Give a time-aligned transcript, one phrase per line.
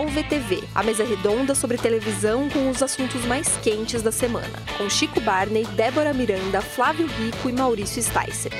[0.00, 4.88] UOL VTV, a mesa redonda sobre televisão com os assuntos mais quentes da semana, com
[4.88, 8.50] Chico Barney, Débora Miranda, Flávio Rico e Maurício Sticer.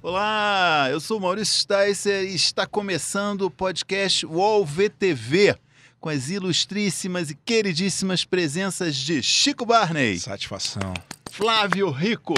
[0.00, 5.56] Olá, eu sou Maurício Sticer e está começando o podcast UOL VTV
[5.98, 10.94] com as ilustríssimas e queridíssimas presenças de Chico Barney, Satisfação.
[11.28, 12.34] Flávio Rico,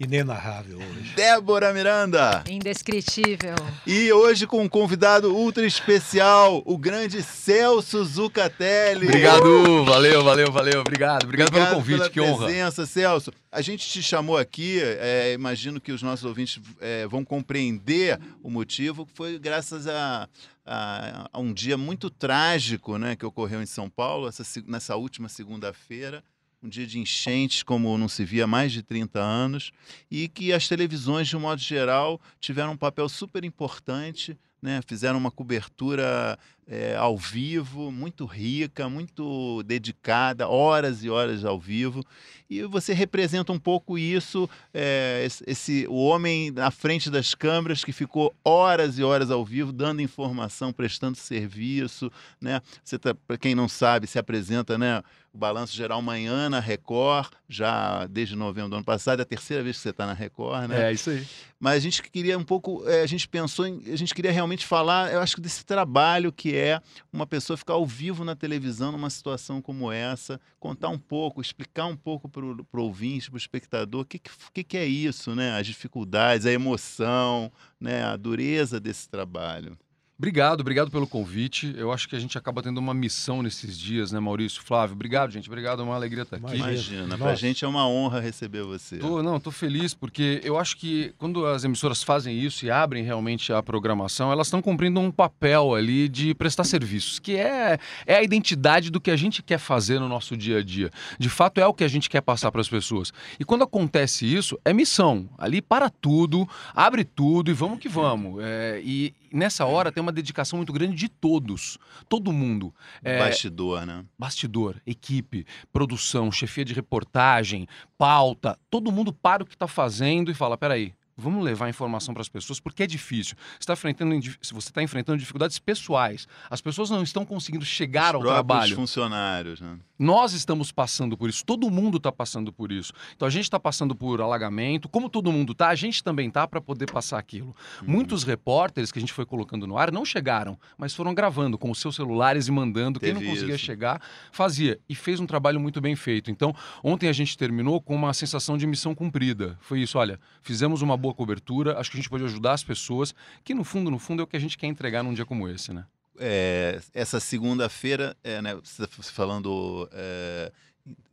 [0.00, 1.12] Inenarrável hoje.
[1.16, 3.56] Débora Miranda Indescritível.
[3.84, 9.06] e hoje com um convidado ultra especial, o grande Celso Zucatelli.
[9.06, 10.80] Obrigado, valeu, valeu, valeu.
[10.82, 12.44] Obrigado, obrigado, pelo convite, pela que honra.
[12.46, 13.32] presença, Celso.
[13.50, 18.48] A gente te chamou aqui, é, imagino que os nossos ouvintes é, vão compreender o
[18.48, 20.28] motivo, que foi graças a,
[20.64, 25.28] a- a um dia muito trágico né, que ocorreu em São Paulo, essa nessa última
[25.28, 26.22] segunda-feira.
[26.62, 29.70] Um dia de enchentes como não se via há mais de 30 anos,
[30.10, 34.80] e que as televisões, de um modo geral, tiveram um papel super importante, né?
[34.86, 42.04] fizeram uma cobertura é, ao vivo, muito rica, muito dedicada, horas e horas ao vivo.
[42.50, 47.92] E você representa um pouco isso, é, esse, o homem na frente das câmeras que
[47.92, 52.12] ficou horas e horas ao vivo, dando informação, prestando serviço.
[52.40, 52.60] Né?
[52.84, 55.02] Você, tá, para quem não sabe, se apresenta né,
[55.38, 59.62] o Balanço Geral Manhã na Record, já desde novembro do ano passado, é a terceira
[59.62, 60.90] vez que você está na Record, né?
[60.90, 61.24] É isso aí.
[61.60, 64.66] Mas a gente queria um pouco, eh, a gente pensou em, a gente queria realmente
[64.66, 66.80] falar, eu acho que desse trabalho que é
[67.12, 71.86] uma pessoa ficar ao vivo na televisão numa situação como essa, contar um pouco, explicar
[71.86, 75.36] um pouco para o ouvinte, para o espectador, o que, que, que que é isso,
[75.36, 75.56] né?
[75.56, 78.02] As dificuldades, a emoção, né?
[78.02, 79.78] A dureza desse trabalho.
[80.18, 81.72] Obrigado, obrigado pelo convite.
[81.76, 84.60] Eu acho que a gente acaba tendo uma missão nesses dias, né, Maurício?
[84.60, 85.48] Flávio, obrigado, gente.
[85.48, 86.56] Obrigado, é uma alegria estar aqui.
[86.56, 86.72] Imagina.
[86.72, 87.40] Imagina, para a Nossa.
[87.40, 88.96] gente é uma honra receber você.
[88.96, 93.04] Tô, não, tô feliz porque eu acho que quando as emissoras fazem isso e abrem
[93.04, 98.16] realmente a programação, elas estão cumprindo um papel ali de prestar serviços, que é, é
[98.16, 100.90] a identidade do que a gente quer fazer no nosso dia a dia.
[101.16, 103.12] De fato, é o que a gente quer passar para as pessoas.
[103.38, 105.28] E quando acontece isso, é missão.
[105.38, 108.42] Ali para tudo, abre tudo e vamos que vamos.
[108.42, 111.78] É, e nessa hora tem uma dedicação muito grande de todos,
[112.08, 112.74] todo mundo.
[113.02, 114.04] É, Bastidor, né?
[114.18, 120.34] bastidor, equipe, produção, chefia de reportagem, pauta, todo mundo para o que está fazendo e
[120.34, 120.92] fala: peraí.
[121.20, 123.36] Vamos levar informação para as pessoas, porque é difícil.
[123.54, 126.28] Você está enfrentando, você está enfrentando dificuldades pessoais.
[126.48, 128.76] As pessoas não estão conseguindo chegar ao Os próprios trabalho.
[128.76, 129.78] funcionários, né?
[129.98, 132.92] Nós estamos passando por isso, todo mundo está passando por isso.
[133.16, 136.46] Então a gente está passando por alagamento, como todo mundo tá, a gente também tá
[136.46, 137.48] para poder passar aquilo.
[137.82, 137.88] Uhum.
[137.94, 141.68] Muitos repórteres que a gente foi colocando no ar não chegaram, mas foram gravando com
[141.68, 143.00] os seus celulares e mandando.
[143.00, 143.64] Quem não Teve conseguia isso.
[143.64, 144.00] chegar,
[144.30, 144.78] fazia.
[144.88, 146.30] E fez um trabalho muito bem feito.
[146.30, 149.58] Então, ontem a gente terminou com uma sensação de missão cumprida.
[149.60, 153.14] Foi isso, olha, fizemos uma boa cobertura, acho que a gente pode ajudar as pessoas,
[153.44, 155.48] que no fundo, no fundo, é o que a gente quer entregar num dia como
[155.48, 155.84] esse, né?
[156.18, 160.52] é, essa segunda-feira, é, né, está falando é,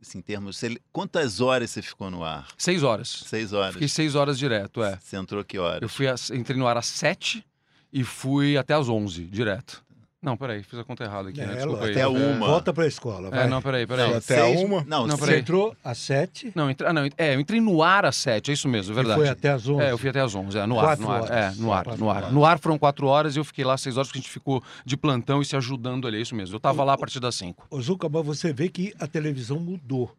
[0.00, 0.60] assim, em termos.
[0.92, 2.48] quantas horas você ficou no ar?
[2.58, 3.24] Seis horas.
[3.26, 3.74] Seis horas.
[3.74, 4.98] Fiquei seis horas direto, é.
[5.00, 5.82] Você entrou que horas?
[5.82, 7.44] Eu fui entrei no ar às 7
[7.92, 9.84] e fui até às 11, direto.
[10.26, 11.54] Não, peraí, fiz a conta errada aqui, É, né?
[11.54, 11.90] Desculpa aí.
[11.92, 12.48] até É, uma.
[12.48, 13.44] Volta pra escola, vai.
[13.44, 14.10] É, não, peraí, peraí.
[14.10, 14.82] Não, até seis- uma?
[14.84, 15.40] Não, Não, você- Você peraí.
[15.40, 18.54] entrou às sete Não, entra- ah, não, é, eu entrei no ar às 7, é
[18.54, 19.20] isso mesmo, é e verdade.
[19.20, 19.82] foi até às onze.
[19.84, 21.30] É, eu fui até às 11, é, no ar, Quatro no ar, horas.
[21.30, 22.16] é, no ar, Quatro no ar.
[22.16, 22.32] horas.
[22.32, 24.60] No ar foram quatro horas e eu fiquei lá seis horas porque a gente ficou
[24.84, 26.56] de plantão e se ajudando ali, é isso mesmo.
[26.56, 27.64] Eu tava lá a partir das 5.
[27.70, 30.12] Ô, Zuca, mas você vê que a televisão mudou.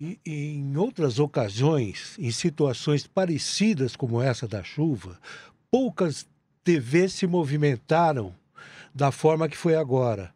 [0.00, 5.16] E, e em outras ocasiões, em situações parecidas como essa da chuva,
[5.70, 6.26] poucas
[6.64, 8.34] TVs se movimentaram
[8.96, 10.34] da forma que foi agora.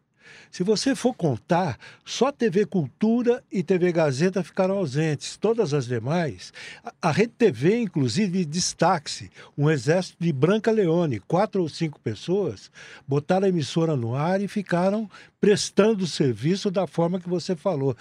[0.51, 5.35] Se você for contar, só TV Cultura e TV Gazeta ficaram ausentes.
[5.35, 6.53] Todas as demais,
[7.01, 12.69] a, Rede TV, inclusive, destaque-se, um exército de Branca Leone, quatro ou cinco pessoas,
[13.07, 17.95] botaram a emissora no ar e ficaram prestando serviço da forma que você falou.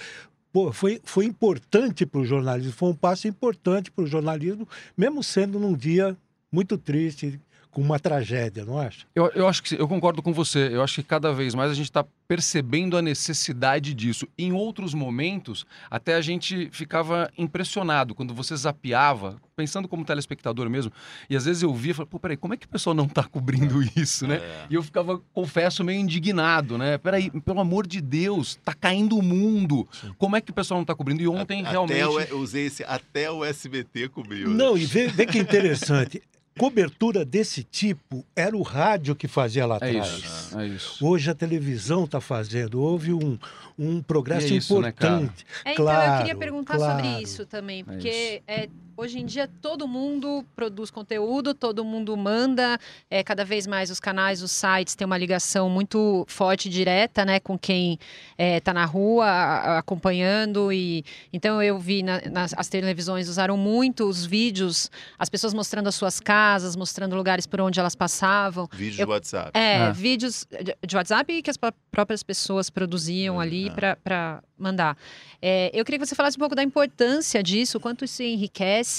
[0.52, 5.22] Pô, foi, foi importante para o jornalismo, foi um passo importante para o jornalismo, mesmo
[5.22, 6.16] sendo num dia
[6.52, 7.40] muito triste,
[7.70, 9.06] com uma tragédia, não acha?
[9.14, 10.68] Eu, eu acho que eu concordo com você.
[10.72, 14.26] Eu acho que cada vez mais a gente está percebendo a necessidade disso.
[14.38, 20.92] Em outros momentos, até a gente ficava impressionado quando você zapeava, pensando como telespectador mesmo,
[21.28, 23.04] e às vezes eu via e falava, pô, peraí, como é que o pessoal não
[23.06, 24.36] está cobrindo isso, né?
[24.36, 24.66] É.
[24.70, 26.98] E eu ficava, confesso, meio indignado, né?
[26.98, 29.86] Peraí, pelo amor de Deus, tá caindo o mundo.
[30.18, 31.22] Como é que o pessoal não está cobrindo?
[31.22, 32.04] E ontem Até realmente.
[32.04, 34.48] o- eu usei esse até o SBT cobriu.
[34.50, 36.22] Não, e vê, vê que interessante.
[36.60, 40.08] Cobertura desse tipo era o rádio que fazia lá É atrás.
[40.18, 41.06] isso, é isso.
[41.06, 42.82] Hoje a televisão está fazendo.
[42.82, 43.38] Houve um,
[43.78, 45.14] um progresso E é isso, né, cara?
[45.22, 45.46] importante.
[45.64, 47.02] É, então, eu Claro, queria perguntar claro.
[47.02, 48.68] sobre isso também, porque é,
[49.00, 52.78] Hoje em dia todo mundo produz conteúdo, todo mundo manda,
[53.10, 57.40] é, cada vez mais os canais, os sites têm uma ligação muito forte, direta, né,
[57.40, 57.98] com quem
[58.38, 61.02] está na rua a- a- acompanhando e
[61.32, 65.94] então eu vi na- nas as televisões usaram muito os vídeos, as pessoas mostrando as
[65.94, 68.68] suas casas, mostrando lugares por onde elas passavam.
[68.70, 69.50] Vídeo Eu- do WhatsApp.
[69.58, 69.92] É, É.
[69.92, 73.94] vídeos de- de WhatsApp que as pró- próprias pessoas produziam ali É.
[73.94, 74.94] para mandar.
[75.40, 78.89] É, eu queria que você falasse um pouco da importância disso, o quanto isso enriquece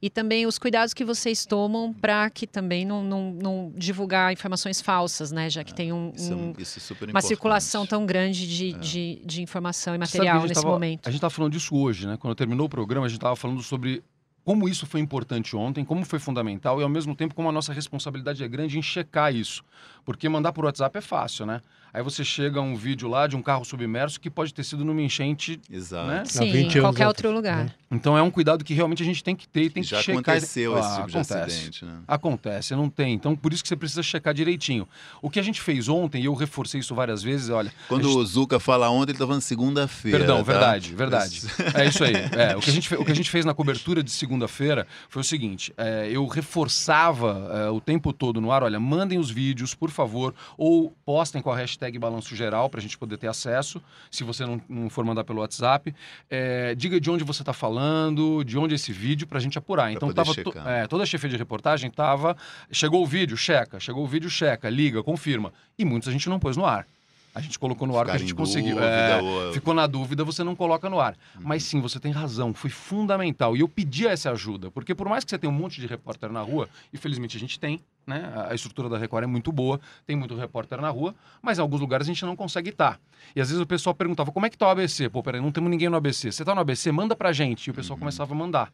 [0.00, 4.80] e também os cuidados que vocês tomam para que também não, não, não divulgar informações
[4.80, 5.50] falsas, né?
[5.50, 9.22] Já que tem um- Isso, é- um- isso é uma circulação tão grande de, de,
[9.24, 11.06] de informação e material nesse tava- momento.
[11.06, 12.16] A gente estava falando disso hoje, né?
[12.18, 14.02] Quando terminou o programa, a gente estava falando sobre
[14.44, 17.72] como isso foi importante ontem, como foi fundamental e, ao mesmo tempo, como a nossa
[17.72, 19.62] responsabilidade é grande em checar isso.
[20.04, 21.60] Porque mandar por WhatsApp é fácil, né?
[21.94, 24.82] Aí você chega a um vídeo lá de um carro submerso que pode ter sido
[24.84, 26.06] numa enchente, Exato.
[26.06, 26.22] né?
[26.24, 27.64] Sim, 20 em qualquer outro lugar.
[27.66, 27.72] né?
[27.90, 30.04] Então é um cuidado que realmente a gente tem que ter e tem Já que
[30.04, 30.20] checar.
[30.36, 31.34] aconteceu esse Ah, tipo de acontece.
[31.56, 31.98] acidente, né?
[32.08, 33.12] Acontece, não tem.
[33.12, 34.88] Então, por isso que você precisa checar direitinho.
[35.20, 37.70] O que a gente fez ontem, e eu reforcei isso várias vezes, olha.
[37.88, 40.18] Quando gente- o Zuca fala ontem, ele tá falando segunda-feira.
[40.18, 40.42] Perdão, tá?
[40.44, 41.42] verdade, verdade.
[41.74, 42.14] É isso aí.
[42.14, 44.86] É, o, que a gente, fe- o que a gente fez na cobertura de segunda-feira
[45.10, 49.30] foi o seguinte: é, eu reforçava é, o tempo todo no ar, olha, mandem os
[49.30, 53.26] vídeos, por favor, ou postem com a hashtag Balanço Geral para a gente poder ter
[53.28, 55.94] acesso, se você não, não for mandar pelo WhatsApp.
[56.30, 59.58] É, diga de onde você está falando, de onde é esse vídeo, para a gente
[59.58, 59.84] apurar.
[59.84, 62.36] Pra então, tava to- é, toda a chefia de reportagem tava.
[62.70, 63.80] Chegou o vídeo, checa.
[63.80, 64.68] Chegou o vídeo, checa.
[64.70, 65.52] Liga, confirma.
[65.78, 66.86] E muitos a gente não pôs no ar.
[67.34, 68.74] A gente colocou no ar Ficar que a gente conseguiu.
[68.74, 71.14] dúvida, É, ou- Ficou na dúvida, você não coloca no ar.
[71.34, 71.42] Uhum.
[71.44, 73.56] Mas sim, você tem razão, foi fundamental.
[73.56, 76.30] E eu pedi essa ajuda, porque por mais que você tenha um monte de repórter
[76.30, 78.30] na rua, e felizmente a gente tem, né?
[78.50, 81.80] A- estrutura da Record é muito boa, tem muito repórter na rua, mas em alguns
[81.80, 83.00] lugares a gente não consegue estar.
[83.34, 85.08] E às vezes o pessoal perguntava, como é que tá o ABC?
[85.08, 86.30] Pô, peraí, não temos ninguém no ABC.
[86.30, 86.92] Você tá no ABC?
[86.92, 87.66] Manda pra gente.
[87.66, 87.76] E o Uhum.
[87.76, 88.70] pessoal começava a mandar.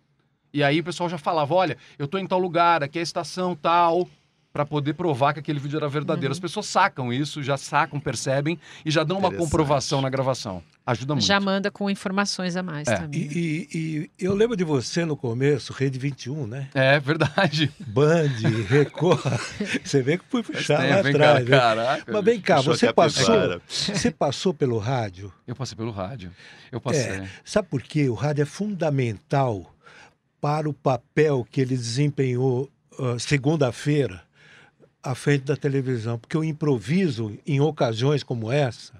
[0.52, 3.04] E aí o pessoal já falava, olha, eu tô em tal lugar, aqui é a
[3.04, 4.08] estação tal,
[4.58, 6.30] para poder provar que aquele vídeo era verdadeiro.
[6.30, 6.32] Uhum.
[6.32, 10.60] As pessoas sacam isso, já sacam, percebem e já dão uma comprovação na gravação.
[10.84, 11.24] Ajuda muito.
[11.24, 12.96] Já manda com informações a mais É.
[12.96, 13.20] também.
[13.20, 16.66] E, e- e eu lembro de você no começo, Rede 21, né?
[16.74, 17.70] É verdade.
[17.86, 18.26] Band,
[18.68, 19.20] Record.
[19.84, 21.44] Você vê que fui puxar lá vem atrás.
[21.48, 21.84] cá, né?
[21.84, 22.12] Caraca.
[22.12, 25.32] Mas vem cá, você passou, você passou pelo rádio.
[25.46, 26.32] Eu passei pelo rádio.
[26.72, 27.02] Eu passei.
[27.02, 28.08] É, sabe por quê?
[28.08, 29.72] O rádio é fundamental
[30.40, 32.68] para o papel que ele desempenhou
[32.98, 34.26] ah, segunda-feira
[35.02, 36.18] à frente da televisão.
[36.18, 38.94] Porque o improviso, em ocasiões como essa,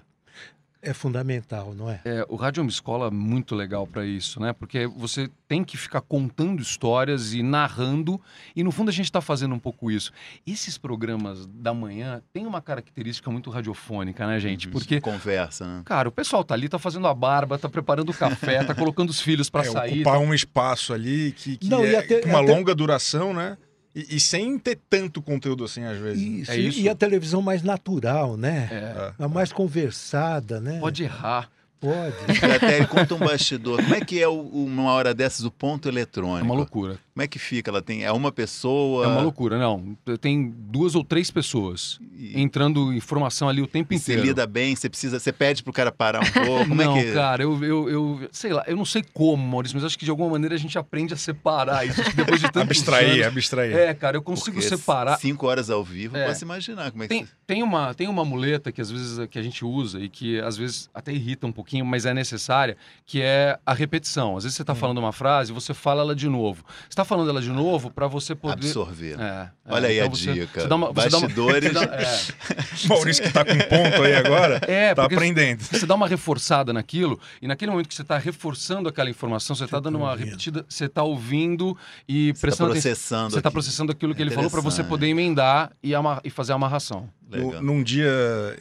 [0.81, 1.99] é fundamental, não é?
[2.05, 4.53] É, o rádio é uma escola muito legal para isso, né?
[4.53, 8.19] Porque você tem que ficar contando histórias e narrando,
[8.55, 10.13] e no fundo a gente está fazendo um pouco isso.
[10.47, 14.69] Esses programas da manhã têm uma característica muito radiofônica, né, gente?
[14.69, 15.81] Porque Conversa, né?
[15.83, 19.09] Cara, o pessoal tá ali, tá fazendo a barba, tá preparando o café, tá colocando
[19.09, 19.95] os filhos para É, sair.
[19.95, 23.57] ocupar um espaço ali que, que Não, é até- com uma até- longa duração, né?
[23.95, 26.21] E, e sem ter tanto conteúdo assim, às vezes.
[26.21, 26.79] Isso, É isso.
[26.79, 28.67] E a televisão mais natural, né?
[28.71, 30.79] É, A mais conversada, né?
[30.79, 31.49] pode errar.
[31.79, 32.13] Pode.
[32.55, 33.81] Até conta um bastidor.
[33.81, 36.45] Como é que é o- uma hora dessas o ponto É eletrônico?
[36.45, 36.99] uma loucura.
[37.19, 37.69] Como é que fica?
[37.69, 39.03] Ela tem é uma pessoa.
[39.03, 39.97] É uma loucura, não.
[40.21, 44.27] Tem duas ou três pessoas E, entrando informação ali o tempo e você inteiro.
[44.29, 46.69] lida bem, você precisa, você pede pro cara parar um pouco.
[46.69, 49.75] Como não, é que cara, eu, eu, eu sei lá, eu não sei como, Maurício,
[49.75, 52.01] mas acho que de alguma maneira a gente aprende a separar isso.
[52.15, 53.75] Depois de tantos Abstrair, anos- abstrair.
[53.75, 55.19] É, cara, eu consigo Porque separar.
[55.19, 56.25] Cinco horas ao vivo, É.
[56.27, 57.31] posso imaginar como é que Tem, você...
[57.45, 60.55] tem, uma, tem uma muleta que às vezes que a gente usa e que às
[60.55, 64.37] vezes até irrita um pouquinho, mas é necessária, que é a repetição.
[64.37, 66.63] Às vezes você está falando uma frase, você fala ela de novo.
[66.83, 69.19] Você está falando ela de novo para você poder absorver.
[69.19, 70.61] É, é, Olha aí a então você- dica.
[70.61, 71.73] Você dá uma, você dá uma- Bastidores.
[71.73, 75.61] você dá- é, Maurício que tá com ponto aí agora, é, tá aprendendo.
[75.63, 79.65] você dá uma reforçada naquilo, e naquele momento que você está reforçando aquela informação, você
[79.65, 80.25] está tá dando uma ouvindo.
[80.27, 81.75] repetida, você está ouvindo
[82.07, 82.91] e Você tá prestando atenção.
[82.91, 83.31] processando.
[83.31, 86.29] Você está processando aquilo que É ele falou para você poder emendar e, amar- e
[86.29, 87.09] fazer a amarração.
[87.29, 87.61] No- Legal.
[87.61, 88.09] num dia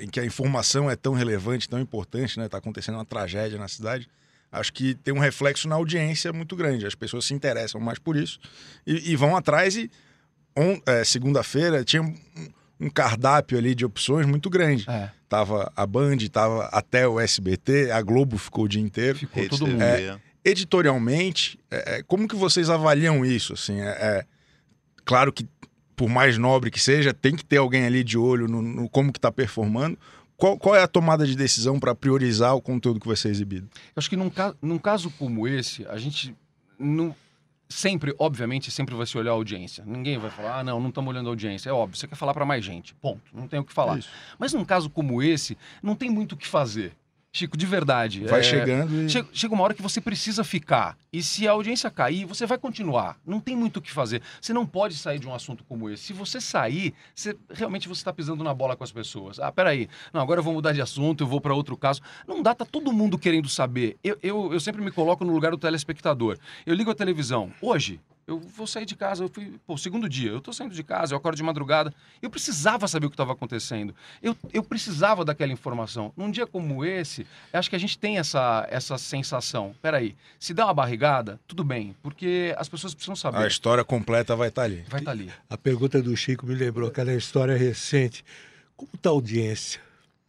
[0.01, 2.49] em que a informação é tão relevante, tão importante, né?
[2.49, 4.09] Tá acontecendo uma tragédia na cidade.
[4.51, 6.87] Acho que tem um reflexo na audiência muito grande.
[6.87, 8.39] As pessoas se interessam mais por isso
[8.87, 9.77] e, e vão atrás.
[9.77, 9.91] E
[10.87, 12.15] é, segunda-feira tinha um,
[12.81, 14.89] um cardápio ali de opções muito grande.
[14.89, 19.19] É, Tava a Band, tava até o SBT, a Globo ficou o dia inteiro.
[19.19, 19.83] ficou todo mundo.
[20.45, 23.53] editorialmente, é, é, como que vocês avaliam isso?
[23.53, 24.25] Assim, é, é,
[25.05, 25.47] claro que
[25.95, 29.13] por mais nobre que seja, tem que ter alguém ali de olho no, no como
[29.13, 29.99] que está performando.
[30.39, 33.69] Qual, qual é a tomada de decisão para priorizar o conteúdo que vai ser exibido?
[33.75, 34.31] Eu acho que num,
[34.63, 36.35] num caso como esse, a gente
[36.79, 37.15] não.
[37.69, 39.85] Sempre, obviamente, sempre vai se olhar a audiência.
[39.85, 41.69] Ninguém vai falar, ah, não, não estamos olhando a audiência.
[41.69, 42.95] É óbvio, você quer falar para mais gente.
[42.95, 43.21] Ponto.
[43.35, 43.99] Não tem o que falar.
[43.99, 44.09] Isso.
[44.39, 46.97] Mas num caso como esse, não tem muito o que fazer.
[47.31, 48.25] Chico, de verdade.
[48.25, 49.09] Vai é, chegando e...
[49.09, 50.97] Chega, uma hora que você precisa ficar.
[51.13, 53.19] E se a audiência cair, você vai continuar.
[53.25, 54.23] Não tem muito o que fazer.
[54.41, 56.05] Você não pode sair de um assunto como esse.
[56.05, 59.39] Se você sair, você, realmente você está pisando na bola com as pessoas.
[59.39, 59.89] Ah, peraí.
[60.13, 62.01] Não, agora eu vou mudar de assunto, eu vou para outro caso.
[62.27, 63.97] Não dá, tá todo mundo querendo saber.
[64.03, 66.39] Eu, eu, eu sempre me coloco no lugar do telespectador.
[66.65, 67.53] Eu ligo a televisão.
[67.61, 70.83] Hoje, eu vou sair de casa, eu fui, pô, segundo dia, eu tô saindo de
[70.83, 71.93] casa, eu acordo de madrugada.
[72.21, 73.95] Eu precisava saber o que estava acontecendo.
[74.23, 76.13] Eu, eu precisava daquela informação.
[76.17, 79.75] Num dia como esse, acho que a gente tem essa, essa sensação.
[79.81, 83.39] Peraí, se dá uma barrigada, tudo bem, porque as pessoas precisam saber.
[83.39, 84.85] A história completa vai estar ali.
[84.89, 85.33] Vai estar ali.
[85.49, 88.23] A pergunta do Chico me lembrou aquela história recente.
[88.77, 89.81] Como está a audiência?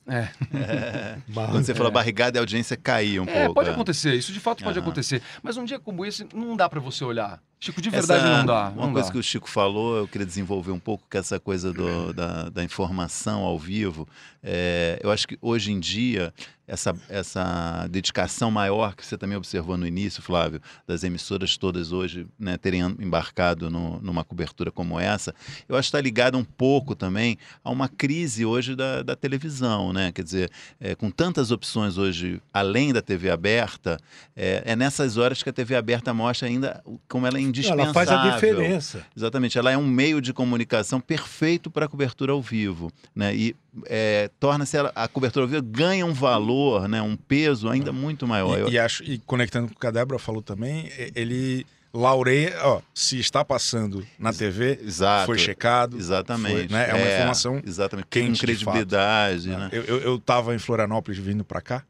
[0.08, 0.30] É.
[1.28, 3.54] Barra- Quando você falou barrigada, a audiência caiu um É, pouco.
[3.56, 3.74] pode é.
[3.74, 4.88] acontecer, isso de fato pode Aham.
[4.88, 5.22] acontecer.
[5.44, 7.40] Mas um dia como esse, não dá para você olhar.
[7.60, 8.70] Chico, de verdade Essa- não dá.
[8.70, 9.14] Uma não coisa dá.
[9.14, 12.50] que o Chico falou, eu queria desenvolver um pouco, que é essa coisa do- da,
[12.50, 14.08] da informação ao vivo.
[14.42, 16.34] É, eu acho que hoje em dia,
[16.66, 22.26] essa, essa dedicação maior que você também observou no início, Flávio, das emissoras todas hoje
[22.40, 25.36] né, terem embarcado no- numa cobertura como essa,
[25.68, 29.92] eu acho que está ligada um pouco também a uma crise hoje da, da televisão.
[29.92, 30.14] Né?
[30.14, 34.00] Quer dizer, é, com tantas opções hoje, além da TV aberta,
[34.34, 37.84] é, é nessas horas que a TV aberta mostra ainda como ela é indispensável.
[37.86, 39.06] Ela faz a diferença.
[39.16, 43.36] Exatamente, ela é um meio de comunicação perfeito para a cobertura ao vivo, né?
[43.36, 47.02] E é, torna-se a cobertura ao vivo ganha um valor, né?
[47.02, 48.70] Um peso ainda muito maior.
[48.70, 52.82] E, e acho, e conectando com o que a Débora falou também, ele laureia, ó,
[52.94, 55.26] se está passando na TV, Exato.
[55.26, 55.98] foi checado.
[55.98, 56.54] Exatamente.
[56.54, 56.90] foi, né?
[56.90, 59.70] É uma informação exatamente quente de credibilidade, né?
[59.72, 61.84] Eu, eu, eu tava em Florianópolis vindo pra cá.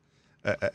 [0.43, 0.71] é, é,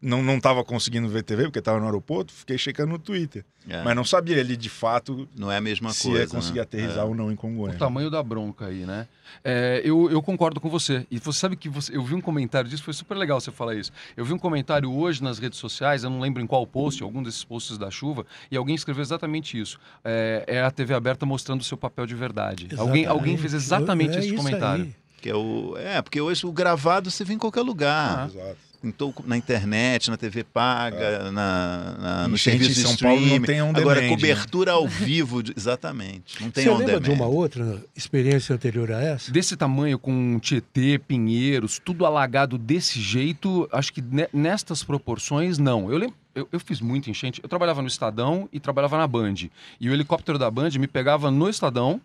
[0.00, 3.44] não, não tava conseguindo ver TV, porque tava no aeroporto, fiquei checando no Twitter.
[3.68, 6.20] É, Mas não sabia ali de fato não é a mesma se coisa.
[6.20, 6.62] ia conseguir né?
[6.62, 7.76] aterrizar ou não em O Congonhas.
[7.76, 9.08] tamanho da bronca aí, né?
[9.42, 11.04] É, eu, eu concordo com você.
[11.10, 13.74] E você sabe que você- eu vi um comentário disso, foi super legal você falar
[13.74, 13.90] isso.
[14.16, 17.20] Eu vi um comentário hoje nas redes sociais, eu não lembro em qual post, algum
[17.22, 19.80] desses posts da chuva, e alguém escreveu exatamente isso.
[20.04, 22.68] É, é a TV aberta mostrando o seu papel de verdade.
[22.78, 24.84] Alguém, alguém fez exatamente É esse isso comentário.
[24.84, 24.94] aí.
[25.20, 28.28] Que é, o, é, porque hoje o gravado você vê em qualquer lugar.
[28.28, 28.56] Exato.
[28.84, 33.22] Em to- na internet, na TV paga, na, na, no serviço de São Paulo não
[33.26, 33.46] streaming.
[33.46, 34.16] tem on Agora, demand, né?
[34.16, 36.40] cobertura ao vivo, exatamente.
[36.42, 39.30] Não tem Você on lembra de uma outra experiência anterior a essa?
[39.32, 45.90] Desse tamanho, com Tietê, Pinheiros, tudo alagado desse jeito, acho que ne- nestas proporções, não.
[45.90, 46.14] Eu lembro.
[46.34, 47.40] Eu, eu fiz muito enchente.
[47.42, 49.34] Eu trabalhava no Estadão e trabalhava na Band.
[49.80, 51.98] E o helicóptero da Band me pegava no Estadão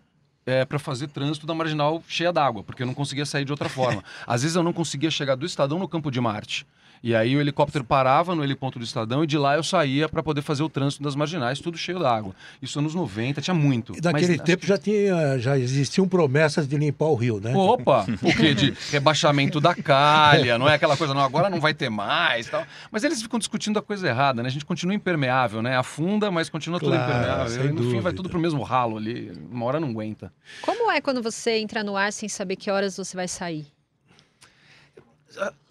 [0.46, 3.68] é, para fazer trânsito da marginal cheia d'água, porque eu não conseguia sair de outra
[3.68, 4.02] forma.
[4.26, 6.66] Às vezes eu não conseguia chegar do Estadão no Campo de Marte.
[7.02, 10.22] E aí o helicóptero parava no heliponto do Estadão e de lá eu saía para
[10.22, 12.32] poder fazer o trânsito das marginais, tudo cheio d'água.
[12.62, 13.92] Isso anos 90, tinha muito.
[13.96, 17.52] E Naquele Mas- tempo já tinha, já existiam promessas de limpar o rio, né?
[17.56, 18.54] Opa, o quê?
[18.54, 22.64] De rebaixamento da calha, não é aquela coisa, não, agora não vai ter mais tal.
[22.90, 24.48] Mas eles ficam discutindo a coisa errada, né?
[24.48, 25.76] A gente continua impermeável, né?
[25.76, 27.48] Afunda, mas continua tudo Claro, impermeável.
[27.48, 28.12] sem E no fim vai dúvida.
[28.14, 29.32] tudo pro mesmo ralo ali.
[29.50, 30.32] Uma hora não aguenta.
[30.62, 33.66] Como é quando você entra no ar sem saber que horas você vai sair?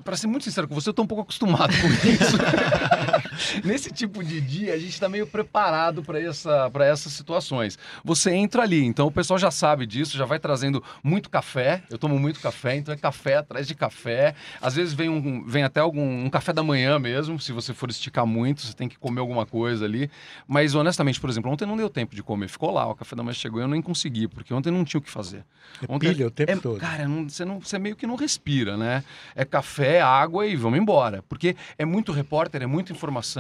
[0.04, 2.38] Pra ser muito sincero com você, eu tô um pouco acostumado com isso.
[3.64, 7.78] Nesse tipo de dia, a gente tá meio preparado para essa, pra essas situações.
[8.04, 11.84] Você entra ali, então o pessoal já sabe disso, já vai trazendo muito café.
[11.90, 14.36] Eu tomo muito café, então é café atrás de café.
[14.62, 17.90] Às vezes vem, um, vem até algum um café da manhã mesmo, se você for
[17.90, 20.10] esticar muito, você tem que comer alguma coisa ali.
[20.48, 22.48] Mas honestamente, por exemplo, ontem não deu tempo de comer.
[22.50, 25.00] Ficou lá, o café da manhã chegou e eu nem consegui, porque ontem não tinha
[25.00, 25.44] o que fazer.
[25.82, 26.80] É Ontem- pilha o tempo é- todo.
[26.80, 29.04] Cara, não- você, não, você meio que não respira, né?
[29.36, 31.24] É café, água e vamos embora.
[31.28, 33.31] Porque é muito repórter, é muita informação,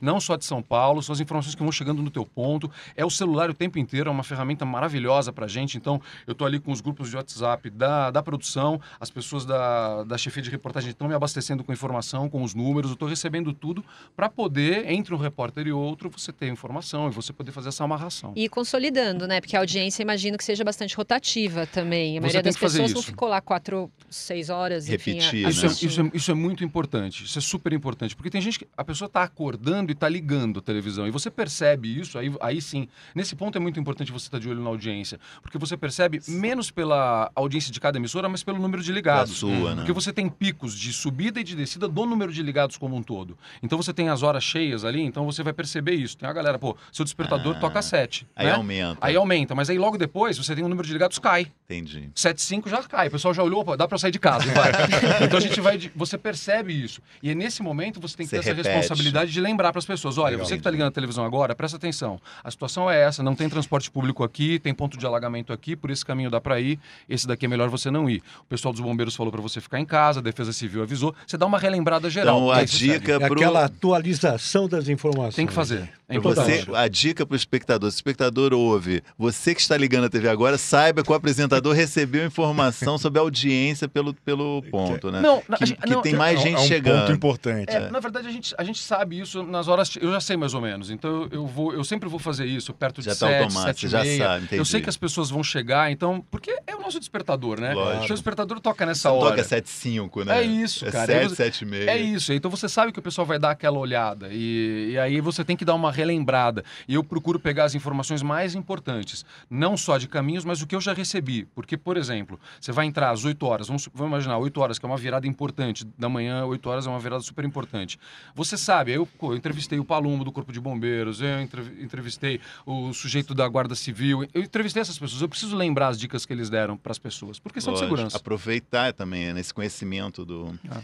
[0.00, 2.70] não só de São Paulo, são as informações que vão chegando no teu ponto.
[2.96, 5.76] É o celular o tempo inteiro, é uma ferramenta maravilhosa pra gente.
[5.76, 10.04] Então, eu tô ali com os grupos de WhatsApp da, da produção, as pessoas da,
[10.04, 13.52] da chefia de reportagem estão me abastecendo com informação, com os números, eu tô recebendo
[13.52, 13.84] tudo
[14.16, 17.84] para poder, entre um repórter e outro, você ter informação e você poder fazer essa
[17.84, 18.32] amarração.
[18.36, 19.40] E consolidando, né?
[19.40, 22.18] Porque a audiência, imagino que seja bastante rotativa também.
[22.18, 25.14] A maioria das pessoas não ficou lá quatro, seis horas, enfim.
[25.14, 25.74] Repetir, a- Isso é, né?
[25.82, 28.84] isso, é, isso é muito importante, isso é super importante, porque tem gente que a
[28.84, 32.88] pessoa está acordando e está ligando a televisão, e você percebe isso, aí, aí sim,
[33.14, 36.70] nesse ponto é muito importante você estar de olho na audiência, porque você percebe menos
[36.70, 39.36] pela audiência de cada emissora, mas pelo número de Da ligados.
[39.36, 39.76] sua, né?
[39.76, 43.02] Porque você tem picos de subida e de descida do número de ligados como um
[43.02, 43.38] todo.
[43.62, 46.16] Então você tem as horas cheias ali, então você vai perceber isso.
[46.16, 48.26] Tem a galera, pô, seu despertador Ah, toca 7.
[48.34, 48.52] Aí né?
[48.52, 48.98] aumenta.
[49.00, 51.46] Aí aumenta, mas aí logo depois você tem o número de ligados cai.
[51.66, 52.10] Entendi.
[52.14, 53.08] 7,5 já cai.
[53.08, 54.44] O pessoal já olhou, opa, dá pra eu sair de casa,
[55.22, 55.78] então a gente vai.
[55.78, 57.00] de- Você percebe isso.
[57.22, 59.72] E é nesse momento você tem que Você ter essa repete, responsabilidade responsabilidade de lembrar
[59.72, 60.46] para as pessoas: olha, Legal.
[60.46, 62.20] você que está ligando a televisão agora, presta atenção.
[62.42, 65.90] A situação é essa: não tem transporte público aqui, tem ponto de alagamento aqui, por
[65.90, 68.22] esse caminho dá para ir, esse daqui é melhor você não ir.
[68.40, 71.14] O pessoal dos bombeiros falou para você ficar em casa, a Defesa Civil avisou.
[71.26, 72.38] Você dá uma relembrada geral.
[72.38, 73.34] Então, a dica É pro...
[73.34, 75.34] aquela atualização das informações.
[75.34, 75.90] Tem que fazer.
[76.16, 76.18] É.
[76.18, 80.08] Você, a dica para o espectador, se o espectador ouve, você que está ligando a
[80.10, 85.20] TV agora, saiba que o apresentador recebeu informação sobre a audiência pelo, pelo ponto, né?
[85.20, 87.12] Não, que, a gente- que não, tem é- mais É gente é um ponto chegando.
[87.12, 87.70] importante.
[87.70, 89.90] É, Na verdade, a gente, a gente sabe isso nas horas.
[90.00, 90.90] Eu já sei mais ou menos.
[90.90, 93.66] Então, eu, eu vou, eu sempre vou fazer isso perto Já de tá 7, automático,
[93.66, 94.18] 7 você e já meia.
[94.24, 94.60] sabe, entendi.
[94.60, 96.24] Eu sei que as pessoas vão chegar, então.
[96.30, 97.72] Porque é o nosso despertador, né?
[97.74, 98.04] Lógico.
[98.04, 99.36] O seu despertador toca nessa Não hora.
[99.36, 100.38] toca 7,5, né?
[100.40, 101.06] É isso, é cara.
[101.06, 101.90] 7, Aí você- 7 e meia.
[101.90, 105.20] É isso, então você sabe que o pessoal vai dar aquela olhada e, e aí
[105.20, 106.64] você tem que dar uma relembrada.
[106.88, 110.74] E eu procuro pegar as informações mais importantes, não só de caminhos, mas o que
[110.74, 111.44] eu já recebi.
[111.54, 114.86] Porque, por exemplo, você vai entrar às 8 horas, vamos, vamos imaginar, 8 horas, que
[114.86, 117.98] é uma virada importante, da manhã, 8 horas é uma virada super importante.
[118.34, 122.92] Você sabe, eu, eu entrevistei o Palumbo do Corpo de Bombeiros, eu entrev- entrevistei o
[122.94, 126.48] sujeito da Guarda Civil, eu entrevistei essas pessoas, eu preciso lembrar as dicas que eles
[126.48, 128.16] deram para as pessoas, por questão de segurança.
[128.16, 130.58] Aproveitar também, né, nesse conhecimento do.
[130.70, 130.80] Ah.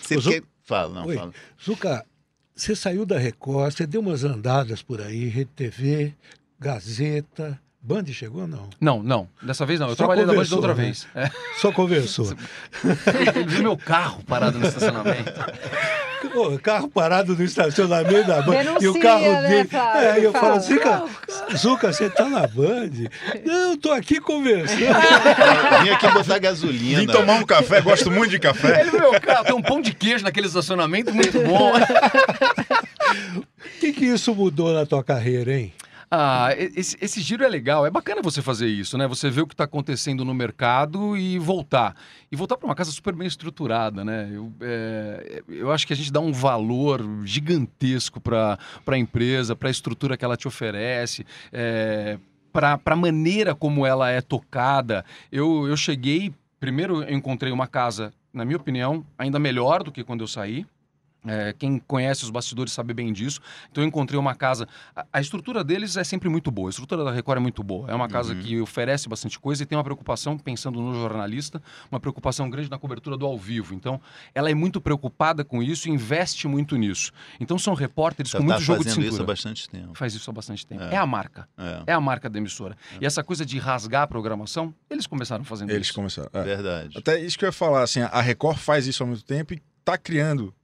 [0.00, 0.42] Você Ô, quer...
[0.66, 1.16] Fala, não, Oi.
[1.16, 1.32] fala.
[1.62, 2.06] Zuca,
[2.54, 6.14] você saiu da Record, você deu umas andadas por aí, Rede TV,
[6.58, 7.60] Gazeta.
[7.86, 8.70] Band chegou ou não?
[8.80, 10.84] Não, não, dessa vez não, eu Só trabalhei na Band da outra né?
[10.84, 11.06] vez.
[11.14, 11.30] É.
[11.58, 12.32] Só conversou.
[13.36, 15.30] Ele viu meu carro parado no estacionamento.
[16.62, 18.54] Carro parado no estacionamento da Band.
[18.54, 19.68] e o Denuncia, carro né, dele.
[19.68, 20.00] Flávio?
[20.00, 21.04] É, e eu falo, Zuca,
[21.54, 23.10] Zuca, você tá na Band?
[23.44, 24.80] Não, eu tô aqui conversando.
[25.84, 27.00] Vim aqui botar gasolina.
[27.00, 28.80] Vim tomar um café, gosto muito de café.
[28.80, 31.72] Ele meu carro, tem um pão de queijo naquele estacionamento muito bom.
[33.64, 35.72] O que, que isso mudou na tua carreira, hein?
[36.16, 39.04] Ah, esse, esse giro é legal, é bacana você fazer isso, né?
[39.08, 41.96] Você ver o que está acontecendo no mercado e voltar.
[42.30, 44.30] E voltar para uma casa super bem estruturada, né?
[44.32, 48.56] Eu, é, eu acho que a gente dá um valor gigantesco para
[48.86, 51.26] a empresa, para a estrutura que ela te oferece.
[51.52, 52.16] É,
[52.52, 55.04] para a maneira como ela é tocada.
[55.32, 60.04] Eu, eu cheguei, primeiro eu encontrei uma casa, na minha opinião, ainda melhor do que
[60.04, 60.64] quando eu saí.
[61.26, 63.40] É, quem conhece os bastidores sabe bem disso.
[63.70, 64.68] Então eu encontrei uma casa.
[64.94, 66.68] A, a estrutura deles é sempre muito boa.
[66.68, 67.90] A estrutura da Record é muito boa.
[67.90, 68.40] É uma casa Uhum.
[68.42, 72.78] que oferece bastante coisa e tem uma preocupação, pensando no jornalista, uma preocupação grande na
[72.78, 73.74] cobertura do ao vivo.
[73.74, 74.00] Então
[74.34, 77.10] ela é muito preocupada com isso e investe muito nisso.
[77.40, 79.08] Então são repórteres Já com tá muito jogo de cintura.
[79.08, 79.94] isso há bastante tempo.
[79.94, 80.82] Faz isso há bastante tempo.
[80.82, 80.94] É.
[80.94, 81.48] É, a marca.
[81.56, 82.76] É, É a marca da emissora.
[83.00, 85.94] E essa coisa de rasgar a programação, eles começaram fazendo Eles isso.
[85.94, 86.28] começaram.
[86.32, 86.42] é.
[86.42, 86.98] verdade.
[86.98, 89.62] Até isso que eu ia falar, assim, a Record faz isso há muito tempo e
[89.80, 90.54] está criando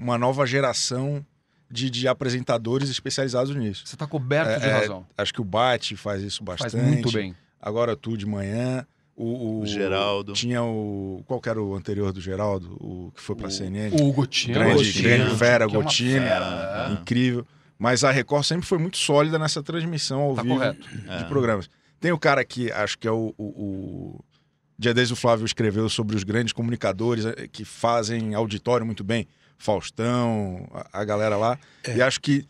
[0.00, 1.24] uma nova geração
[1.70, 3.82] de, de apresentadores especializados nisso.
[3.86, 5.06] Você está coberto de É, é, razão.
[5.16, 6.84] Acho que o Bate faz isso Faz bastante.
[6.84, 7.34] muito bem.
[7.60, 8.86] Agora tu de manhã.
[9.14, 10.32] O, O Geraldo.
[10.32, 11.22] Tinha o.
[11.26, 12.74] Qual que era o anterior do Geraldo?
[12.80, 13.94] O que foi pra O- CNN?
[14.00, 14.54] O Gotinho.
[14.54, 16.22] grande, Gotino, grande fera, que é Gotino.
[16.22, 16.92] fera, é.
[16.94, 17.46] Incrível.
[17.78, 20.88] Mas a Record sempre foi muito sólida nessa transmissão ao Tá vivo correto.
[21.06, 21.18] É.
[21.18, 21.68] de programas.
[22.00, 23.34] Tem o cara que acho que é o.
[23.36, 24.24] o, o...
[24.80, 29.28] Dia desde o Flávio escreveu sobre os grandes comunicadores eh, que fazem auditório muito bem.
[29.58, 31.58] Faustão, a, a galera lá.
[31.94, 32.46] E acho que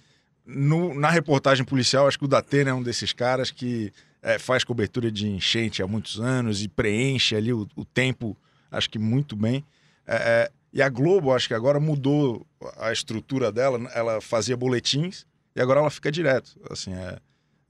[0.47, 4.63] no- na reportagem policial, acho que o Datena é um desses caras que eh, faz
[4.63, 8.37] cobertura de enchente há muitos anos e preenche ali o, o tempo,
[8.71, 9.65] acho que muito bem.
[10.07, 12.47] Eh, e a Globo, acho que agora mudou
[12.79, 13.91] a estrutura dela.
[13.93, 16.53] Ela fazia boletins e agora ela fica direto.
[16.71, 17.19] Assim, é,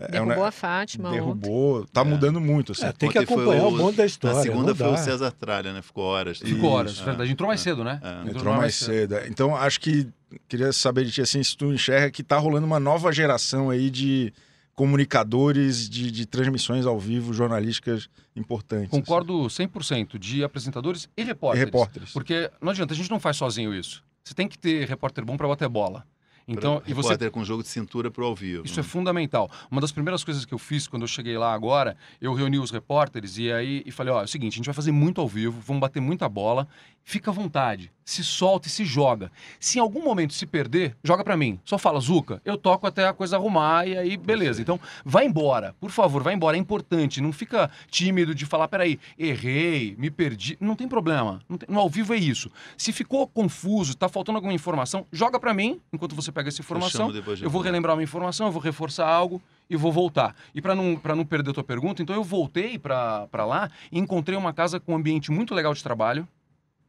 [0.01, 1.19] é um Derrubou ne- a Fátima ontem.
[1.21, 2.05] derrubou, tá É.
[2.05, 2.73] mudando muito.
[2.73, 2.85] Assim.
[2.87, 4.37] É, tem que Ontem acompanhar o, o- bonde da história.
[4.37, 4.97] Na segunda foi o.
[4.97, 5.83] César Tralha, né?
[5.83, 6.39] Ficou horas.
[6.39, 7.05] Ficou horas, é.
[7.05, 7.31] verdade.
[7.33, 8.01] Entrou mais cedo, né?
[8.03, 8.31] É.
[8.31, 9.15] Entrou mais cedo.
[9.17, 9.29] é.
[9.29, 10.09] Então, acho que
[10.49, 13.91] queria saber de ti assim, se tu enxerga que tá rolando uma nova geração aí
[13.91, 14.33] de
[14.75, 18.89] comunicadores de, de transmissões ao vivo jornalísticas importantes.
[18.91, 21.13] Concordo 100% de apresentadores e assim.
[21.17, 21.65] E repórteres.
[21.67, 22.13] repórteres.
[22.13, 24.03] Porque não adianta, a gente não faz sozinho isso.
[24.25, 26.05] Você tem que ter repórter bom para bater bola.
[26.53, 28.65] Então, e você com jogo de cintura pro ao vivo.
[28.65, 29.51] Isso é fundamental.
[29.71, 32.71] Uma das primeiras coisas que eu fiz quando eu cheguei lá agora, eu reuni os
[32.71, 35.29] repórteres e aí e falei, ó, é o seguinte, a gente vai fazer muito ao
[35.29, 36.67] vivo, vamos bater muita bola,
[37.05, 39.31] fica à vontade, se solta e se joga.
[39.59, 41.59] Se em algum momento se perder, joga pra mim.
[41.65, 44.61] Só fala, Zuca, eu toco até a coisa arrumar e aí beleza.
[44.61, 48.99] Então, vai embora, por favor, vai embora, é importante, não fica tímido de falar, peraí,
[49.19, 51.41] errei, me perdi, não tem problema.
[51.49, 52.51] Não tem- no ao vivo é isso.
[52.77, 57.13] Se ficou confuso, tá faltando alguma informação, joga pra mim, enquanto você pega essa informação.
[57.13, 60.35] de Eu vou relembrar uma informação, eu vou reforçar algo e vou voltar.
[60.55, 63.99] E para não, pra não perder a tua pergunta, então eu voltei para lá e
[63.99, 66.27] encontrei uma casa com um ambiente muito legal de trabalho,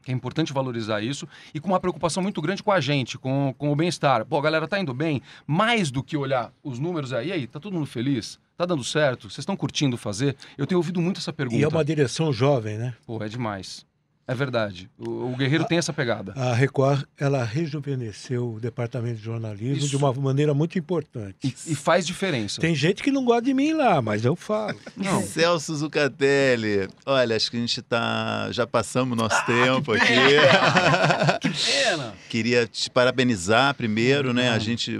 [0.03, 3.53] que é importante valorizar isso, e com uma preocupação muito grande com a gente, com,
[3.57, 4.25] com o bem-estar.
[4.25, 7.47] Pô, a galera tá indo bem, mais do que olhar os números aí, e aí,
[7.47, 8.39] tá todo mundo feliz?
[8.57, 9.29] Tá dando certo?
[9.29, 10.35] Vocês estão curtindo fazer?
[10.57, 11.59] Eu tenho ouvido muito essa pergunta.
[11.59, 12.95] E é uma direção jovem, né?
[13.05, 13.85] Pô, é demais.
[14.27, 14.89] É verdade.
[14.97, 16.33] O, o Guerreiro tem essa pegada.
[16.35, 19.89] A Record, ela rejuvenesceu o departamento de jornalismo Isso.
[19.89, 21.35] de uma maneira muito importante.
[21.43, 22.61] E, e faz diferença.
[22.61, 24.77] Tem gente que não gosta de mim lá, mas eu falo.
[24.95, 25.21] Não.
[25.23, 26.87] Celso Zucatelli.
[27.05, 28.47] Olha, acho que a gente tá.
[28.51, 30.11] Já passamos o nosso tempo aqui.
[31.41, 32.13] Que pena!
[32.29, 34.49] Queria te parabenizar primeiro, né?
[34.49, 34.99] A gente.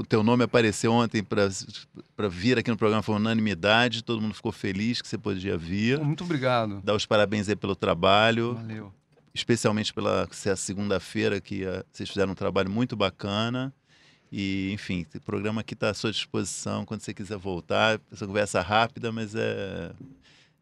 [0.00, 4.52] O teu nome apareceu ontem para vir aqui no programa, foi unanimidade, todo mundo ficou
[4.52, 5.98] feliz que você podia vir.
[6.00, 6.82] Muito obrigado.
[6.84, 8.92] Dar os parabéns aí pelo trabalho, Valeu.
[9.34, 13.72] especialmente pela segunda-feira, que ah, vocês fizeram um trabalho muito bacana.
[14.30, 17.98] E, enfim, o programa aqui está à sua disposição quando você quiser voltar.
[18.12, 19.92] Essa conversa rápida, mas é.